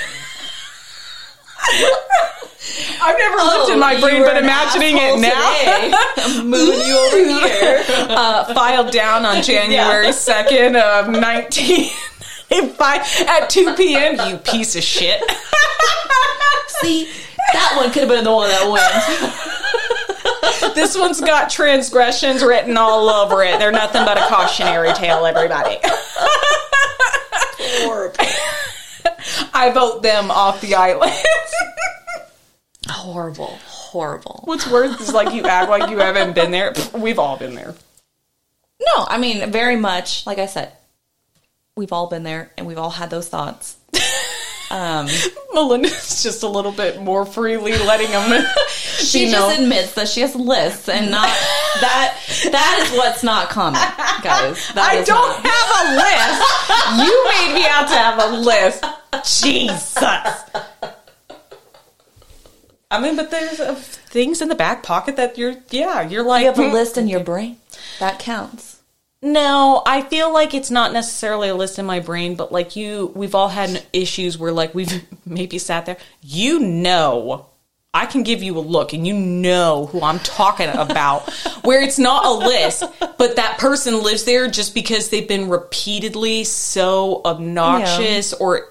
I've 3.02 3.18
never 3.18 3.38
lived 3.38 3.72
in 3.72 3.80
my 3.80 3.96
Oh, 3.96 4.02
brain, 4.02 4.24
but 4.24 4.36
imagining 4.38 4.98
it 4.98 5.20
now. 5.20 6.44
moving 6.44 6.82
you 6.88 6.98
over 6.98 7.18
here. 7.48 7.84
uh, 8.10 8.54
filed 8.54 8.92
down 8.92 9.26
on 9.26 9.42
January 9.44 10.08
2nd 10.08 10.76
of 10.76 11.08
1995 11.08 13.28
at 13.28 13.50
2 13.50 13.74
p.m. 13.76 14.20
You 14.30 14.38
piece 14.38 14.76
of 14.76 14.84
shit. 14.84 15.22
See, 16.82 17.10
that 17.54 17.74
one 17.78 17.92
could 17.92 18.02
have 18.04 18.10
been 18.10 18.24
the 18.24 18.32
one 18.34 18.50
that 18.50 18.68
went. 20.64 20.76
this 20.76 20.98
one's 20.98 21.22
got 21.22 21.50
transgressions 21.50 22.44
written 22.44 22.78
all 22.78 23.10
over 23.10 23.44
it. 23.44 23.58
They're 23.60 23.72
nothing 23.72 24.04
but 24.06 24.18
a 24.18 24.22
cautionary 24.28 24.92
tale, 24.94 25.26
everybody. 25.26 25.78
I 29.54 29.72
vote 29.74 30.02
them 30.04 30.30
off 30.32 30.62
the 30.62 30.76
island. 30.76 31.14
Horrible, 33.08 33.58
horrible. 33.68 34.42
What's 34.44 34.68
worse 34.70 35.00
is 35.00 35.14
like 35.14 35.34
you 35.34 35.44
act 35.44 35.70
like 35.70 35.90
you 35.90 35.98
haven't 35.98 36.36
been 36.36 36.52
there. 36.52 36.74
We've 36.94 37.20
all 37.20 37.38
been 37.38 37.56
there. 37.56 37.74
No, 38.82 39.06
I 39.08 39.18
mean 39.18 39.50
very 39.50 39.78
much. 39.78 40.28
Like 40.28 40.40
I 40.40 40.46
said, 40.46 40.74
we've 41.78 41.94
all 41.94 42.08
been 42.08 42.24
there, 42.24 42.52
and 42.58 42.68
we've 42.68 42.78
all 42.78 42.90
had 42.90 43.10
those 43.10 43.30
thoughts. 43.30 43.78
Um, 44.70 45.08
Melinda's 45.54 46.22
just 46.24 46.44
a 46.44 46.48
little 46.50 46.74
bit 46.74 47.02
more 47.02 47.26
freely 47.26 47.72
letting 47.72 48.12
them. 48.12 48.46
she 48.68 49.32
just 49.32 49.32
know. 49.32 49.64
admits 49.64 49.94
that 49.94 50.10
she 50.10 50.20
has 50.20 50.36
lists, 50.36 50.90
and 50.90 51.10
not 51.10 51.24
that. 51.80 52.20
That 52.52 52.84
is 52.86 52.98
what's 52.98 53.24
not 53.24 53.48
common, 53.48 53.80
guys. 54.22 54.68
That 54.74 54.90
I 54.92 55.04
don't 55.06 55.42
not- 55.42 55.48
have 55.48 55.70
a 55.80 55.96
list. 55.96 57.08
You 57.08 57.24
made 57.24 57.54
me 57.56 57.66
out 57.66 57.88
to 57.88 57.96
have 57.96 58.20
a 58.20 58.36
list. 58.36 58.84
Jesus. 59.40 59.96
I 62.98 63.02
mean, 63.02 63.16
but 63.16 63.30
there's 63.32 63.60
uh, 63.60 63.76
things 63.76 64.42
in 64.42 64.48
the 64.50 64.56
back 64.56 64.82
pocket 64.84 65.16
that 65.18 65.38
you're, 65.38 65.56
yeah, 65.70 66.02
you're 66.02 66.24
like, 66.24 66.42
You 66.42 66.48
have 66.48 66.60
a 66.60 66.68
"Hmm." 66.68 66.74
list 66.74 66.98
in 66.98 67.08
your 67.08 67.24
brain. 67.24 67.58
That 68.00 68.20
counts. 68.20 68.82
No, 69.22 69.82
I 69.86 70.02
feel 70.02 70.32
like 70.32 70.54
it's 70.54 70.70
not 70.72 70.94
necessarily 70.94 71.50
a 71.50 71.56
list 71.56 71.80
in 71.80 71.86
my 71.86 72.00
brain, 72.00 72.36
but 72.36 72.52
like 72.52 72.76
you, 72.76 73.12
we've 73.16 73.34
all 73.36 73.50
had 73.50 73.84
issues 73.94 74.38
where 74.38 74.52
like 74.52 74.76
we've 74.76 75.04
maybe 75.26 75.58
sat 75.58 75.86
there. 75.86 75.98
You 76.22 76.60
know, 76.60 77.48
I 77.94 78.06
can 78.06 78.22
give 78.24 78.44
you 78.44 78.58
a 78.58 78.62
look 78.62 78.94
and 78.94 79.08
you 79.08 79.14
know 79.16 79.88
who 79.88 80.02
I'm 80.02 80.20
talking 80.20 80.70
about, 80.70 81.32
where 81.64 81.82
it's 81.82 81.98
not 81.98 82.26
a 82.26 82.32
list, 82.32 82.84
but 83.18 83.36
that 83.38 83.58
person 83.58 84.04
lives 84.04 84.24
there 84.24 84.48
just 84.48 84.76
because 84.76 85.10
they've 85.10 85.28
been 85.28 85.50
repeatedly 85.50 86.44
so 86.44 87.22
obnoxious 87.26 88.34
or 88.34 88.68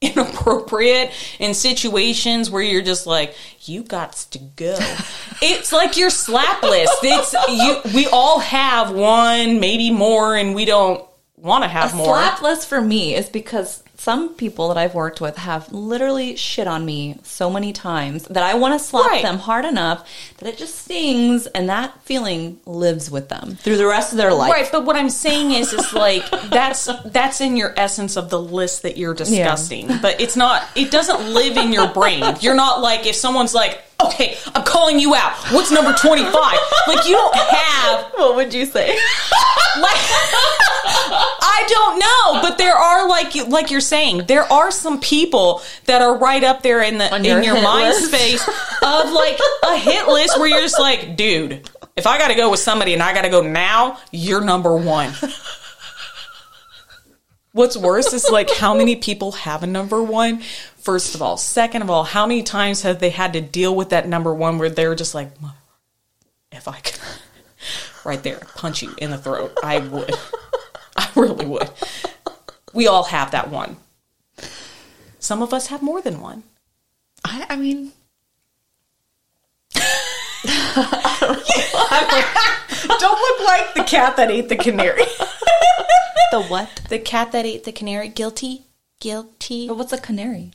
inappropriate 0.02 1.10
in 1.38 1.52
situations 1.54 2.50
where 2.50 2.62
you're 2.62 2.82
just 2.82 3.06
like 3.06 3.34
you 3.62 3.82
got 3.82 4.12
to 4.30 4.38
go. 4.56 4.78
It's 5.42 5.72
like 5.72 5.96
your 5.96 6.10
slap 6.10 6.62
list. 6.62 6.92
It's 7.02 7.32
you 7.48 7.80
we 7.94 8.06
all 8.08 8.40
have 8.40 8.90
one 8.92 9.58
maybe 9.58 9.90
more 9.90 10.36
and 10.36 10.54
we 10.54 10.66
don't 10.66 11.02
want 11.36 11.64
to 11.64 11.68
have 11.68 11.94
A 11.94 11.96
more. 11.96 12.06
slap 12.14 12.42
list 12.42 12.68
for 12.68 12.78
me 12.80 13.14
is 13.14 13.30
because 13.30 13.82
some 14.00 14.30
people 14.34 14.68
that 14.68 14.78
I've 14.78 14.94
worked 14.94 15.20
with 15.20 15.36
have 15.36 15.70
literally 15.72 16.34
shit 16.34 16.66
on 16.66 16.86
me 16.86 17.18
so 17.22 17.50
many 17.50 17.70
times 17.74 18.24
that 18.28 18.42
I 18.42 18.54
want 18.54 18.72
to 18.72 18.78
slap 18.82 19.06
Right. 19.10 19.22
them 19.22 19.36
hard 19.36 19.66
enough 19.66 20.08
that 20.38 20.48
it 20.48 20.56
just 20.56 20.74
stings, 20.84 21.46
and 21.48 21.68
that 21.68 22.02
feeling 22.04 22.58
lives 22.64 23.10
with 23.10 23.28
them 23.28 23.56
through 23.60 23.76
the 23.76 23.86
rest 23.86 24.12
of 24.12 24.16
their 24.16 24.32
life. 24.32 24.50
right 24.50 24.68
but 24.72 24.84
what 24.86 24.96
i'm 24.96 25.10
saying 25.10 25.52
is 25.52 25.72
is 25.74 25.92
like 25.92 26.28
that's 26.50 26.88
that's 27.06 27.40
in 27.42 27.56
your 27.58 27.74
essence 27.76 28.16
of 28.16 28.30
the 28.30 28.40
list 28.40 28.82
that 28.82 28.96
you're 28.96 29.14
discussing 29.14 29.86
but 30.00 30.18
it's 30.20 30.36
not 30.36 30.62
it 30.74 30.90
doesn't 30.90 31.32
live 31.34 31.56
in 31.58 31.70
your 31.72 31.88
brain 31.88 32.24
you're 32.40 32.54
not 32.54 32.80
like 32.80 33.06
if 33.06 33.14
someone's 33.14 33.54
like 33.54 33.82
okay 34.04 34.36
i'm 34.54 34.62
calling 34.64 34.98
you 34.98 35.14
out 35.14 35.32
what's 35.52 35.70
number 35.70 35.92
25 35.94 36.32
like 36.86 37.06
you 37.06 37.12
don't 37.14 37.34
have 37.36 38.06
What 38.20 38.36
would 38.36 38.52
you 38.54 38.66
say? 38.66 38.88
like 39.80 39.96
I 41.42 41.64
don't 41.68 41.98
know, 41.98 42.42
but 42.48 42.58
there 42.58 42.74
are 42.74 43.08
like 43.08 43.34
like 43.48 43.70
you're 43.70 43.80
saying, 43.80 44.26
there 44.26 44.42
are 44.52 44.70
some 44.70 45.00
people 45.00 45.62
that 45.86 46.02
are 46.02 46.18
right 46.18 46.44
up 46.44 46.62
there 46.62 46.82
in 46.82 46.98
the 46.98 47.12
On 47.12 47.20
in 47.20 47.24
your 47.24 47.42
your 47.42 47.62
mind 47.62 47.88
list. 47.88 48.08
space 48.08 48.46
of 48.82 49.10
like 49.12 49.38
a 49.64 49.76
hit 49.78 50.06
list 50.06 50.38
where 50.38 50.48
you're 50.48 50.60
just 50.60 50.78
like, 50.78 51.16
dude, 51.16 51.68
if 51.96 52.06
I 52.06 52.18
got 52.18 52.28
to 52.28 52.34
go 52.34 52.50
with 52.50 52.60
somebody 52.60 52.92
and 52.92 53.02
I 53.02 53.14
got 53.14 53.22
to 53.22 53.30
go 53.30 53.40
now, 53.42 53.98
you're 54.12 54.42
number 54.42 54.76
1. 54.76 55.12
What's 57.52 57.76
worse 57.76 58.12
is 58.12 58.28
like 58.30 58.48
how 58.50 58.74
many 58.74 58.96
people 58.96 59.32
have 59.32 59.62
a 59.62 59.66
number 59.66 60.02
1? 60.02 60.42
First 60.80 61.14
of 61.14 61.22
all, 61.22 61.36
second 61.36 61.82
of 61.82 61.90
all, 61.90 62.04
how 62.04 62.26
many 62.26 62.42
times 62.42 62.82
have 62.82 63.00
they 63.00 63.10
had 63.10 63.34
to 63.34 63.40
deal 63.40 63.74
with 63.74 63.90
that 63.90 64.08
number 64.08 64.32
1 64.32 64.58
where 64.58 64.70
they're 64.70 64.94
just 64.94 65.14
like, 65.14 65.30
if 66.52 66.66
I 66.66 66.80
could 66.80 66.98
right 68.04 68.22
there, 68.22 68.40
punch 68.56 68.82
you 68.82 68.94
in 68.98 69.10
the 69.10 69.18
throat. 69.18 69.52
I 69.62 69.78
would. 69.78 70.14
I 70.96 71.08
really 71.14 71.46
would. 71.46 71.70
We 72.72 72.86
all 72.86 73.04
have 73.04 73.30
that 73.32 73.50
one. 73.50 73.76
Some 75.18 75.42
of 75.42 75.52
us 75.52 75.66
have 75.68 75.82
more 75.82 76.00
than 76.00 76.20
one. 76.20 76.44
I, 77.24 77.46
I 77.50 77.56
mean, 77.56 77.92
Don't 82.98 83.20
look 83.20 83.40
like 83.46 83.74
the 83.74 83.84
cat 83.86 84.16
that 84.16 84.30
ate 84.30 84.48
the 84.48 84.56
canary. 84.56 85.04
the 86.30 86.42
what? 86.48 86.68
the 86.88 86.98
cat 86.98 87.32
that 87.32 87.44
ate 87.44 87.64
the 87.64 87.72
canary. 87.72 88.08
Guilty. 88.08 88.62
Guilty. 89.00 89.68
But 89.68 89.76
what's 89.76 89.92
a 89.92 89.98
canary? 89.98 90.52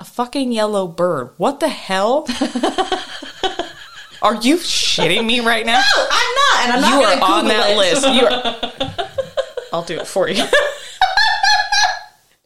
A 0.00 0.04
fucking 0.04 0.50
yellow 0.52 0.86
bird. 0.88 1.30
What 1.36 1.60
the 1.60 1.68
hell? 1.68 2.24
Are 4.22 4.34
you 4.36 4.56
shitting 4.56 5.24
me 5.24 5.40
right 5.40 5.64
now? 5.64 5.80
No, 5.96 6.06
I'm 6.10 6.34
not, 6.34 6.64
and 6.64 6.72
I'm 6.72 6.80
not. 6.80 6.92
you 7.00 7.06
are 7.06 7.20
gonna 7.20 7.32
on 7.34 7.44
that 7.48 7.70
it. 7.70 7.76
list. 7.76 8.06
You 8.08 8.26
are. 8.26 9.06
I'll 9.72 9.82
do 9.84 9.98
it 9.98 10.06
for 10.06 10.28
you. 10.28 10.44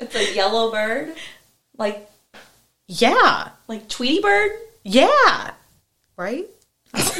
It's 0.01 0.15
a 0.17 0.35
yellow 0.35 0.71
bird, 0.71 1.15
like 1.79 2.11
Yeah. 2.89 3.49
like 3.69 3.89
Tweety 3.89 4.21
bird. 4.21 4.51
Yeah. 4.83 5.53
Right? 6.17 6.47
That's 6.93 7.17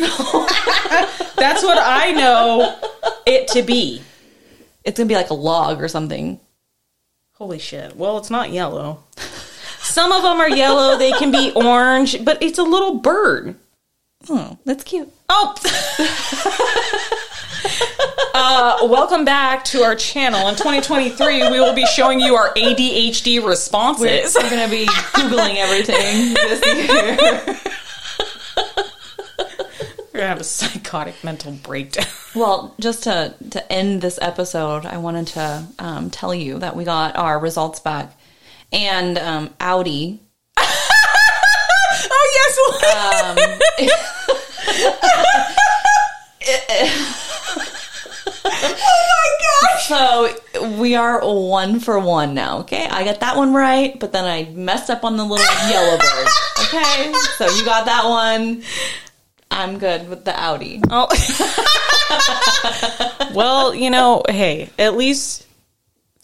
what 1.63 1.79
I 1.81 2.13
know 2.15 2.79
it 3.25 3.49
to 3.49 3.63
be. 3.63 4.03
It's 4.85 4.99
gonna 4.99 5.09
be 5.09 5.15
like 5.15 5.31
a 5.31 5.35
log 5.35 5.81
or 5.81 5.89
something. 5.89 6.39
Holy 7.35 7.59
shit. 7.59 7.97
Well, 7.97 8.19
it's 8.19 8.29
not 8.31 8.51
yellow. 8.51 9.03
Some 9.85 10.13
of 10.13 10.23
them 10.23 10.41
are 10.41 10.49
yellow, 10.49 10.97
they 10.99 11.13
can 11.13 11.31
be 11.31 11.53
orange, 11.55 12.25
but 12.25 12.43
it's 12.43 12.59
a 12.59 12.63
little 12.63 12.99
bird. 12.99 13.55
Oh, 14.29 14.59
that's 14.65 14.83
cute. 14.83 15.13
Oh. 15.29 15.55
uh, 18.35 18.79
welcome 18.89 19.25
back 19.27 19.63
to 19.65 19.83
our 19.83 19.95
channel. 19.95 20.49
In 20.49 20.55
2023, 20.55 21.51
we 21.51 21.61
will 21.61 21.75
be 21.75 21.85
showing 21.87 22.19
you 22.19 22.35
our 22.35 22.53
ADHD 22.55 23.43
We're, 23.43 23.51
responses. 23.51 24.35
we're 24.35 24.49
gonna 24.51 24.69
be 24.69 24.87
googling 24.87 25.57
everything 25.57 26.33
this 26.35 26.65
year. 26.67 27.57
We're 30.15 30.21
gonna 30.21 30.29
have 30.29 30.41
a 30.41 30.45
psychotic 30.45 31.23
mental 31.23 31.53
breakdown. 31.53 32.07
Well, 32.35 32.75
just 32.81 33.03
to 33.05 33.35
to 33.51 33.73
end 33.73 34.01
this 34.01 34.19
episode, 34.23 34.87
I 34.87 34.97
wanted 34.97 35.27
to 35.29 35.67
um, 35.79 36.09
tell 36.11 36.35
you 36.35 36.59
that 36.61 36.75
we 36.75 36.85
got 36.85 37.17
our 37.17 37.39
results 37.39 37.81
back, 37.81 38.17
and 38.75 39.17
um, 39.19 39.55
Audi. 39.61 40.21
oh 40.59 42.31
yes. 42.35 42.59
So 49.87 50.35
we 50.79 50.95
are 50.95 51.21
one 51.21 51.79
for 51.79 51.99
one 51.99 52.33
now. 52.33 52.61
Okay, 52.61 52.87
I 52.87 53.05
got 53.05 53.21
that 53.21 53.37
one 53.37 53.53
right, 53.53 53.99
but 54.01 54.13
then 54.13 54.25
I 54.25 54.51
messed 54.51 54.89
up 54.89 55.05
on 55.05 55.19
the 55.19 55.25
little 55.25 55.45
yellow 55.71 55.99
bird. 55.99 56.29
Okay, 56.63 57.13
so 57.37 57.47
you 57.55 57.65
got 57.67 57.85
that 57.85 58.05
one. 58.07 58.63
I'm 59.51 59.79
good 59.79 60.09
with 60.09 60.25
the 60.25 60.39
Audi. 60.39 60.81
Oh. 60.91 61.09
well, 63.35 63.75
you 63.75 63.91
know, 63.91 64.23
hey, 64.29 64.71
at 64.79 64.97
least 64.97 65.44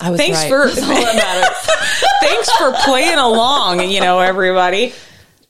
I 0.00 0.10
was 0.10 0.18
thanks 0.18 0.38
right. 0.38 0.48
for 0.48 0.62
all 0.62 0.68
that 0.68 1.14
matters. 1.16 2.10
thanks 2.20 2.50
for 2.52 2.72
playing 2.84 3.18
along. 3.18 3.88
You 3.88 4.00
know, 4.00 4.20
everybody. 4.20 4.94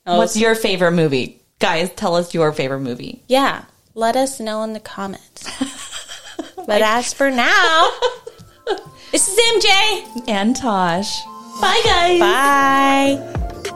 What's 0.05 0.37
your 0.37 0.55
favorite 0.55 0.93
movie, 0.93 1.41
guys? 1.59 1.91
Tell 1.93 2.17
us 2.17 2.35
your 2.35 2.53
favorite 2.53 2.81
movie. 2.81 3.23
Yeah, 3.29 3.65
let 3.95 4.17
us 4.17 4.41
know 4.41 4.63
in 4.65 4.73
the 4.73 4.81
comments. 4.81 5.49
but 6.67 6.83
as 6.83 7.13
for 7.13 7.31
now, 7.31 7.91
this 9.13 9.29
is 9.29 9.39
MJ. 9.39 10.29
And 10.29 10.57
Tash. 10.57 11.23
Bye, 11.61 11.81
guys. 11.85 12.21
Bye. 12.21 13.67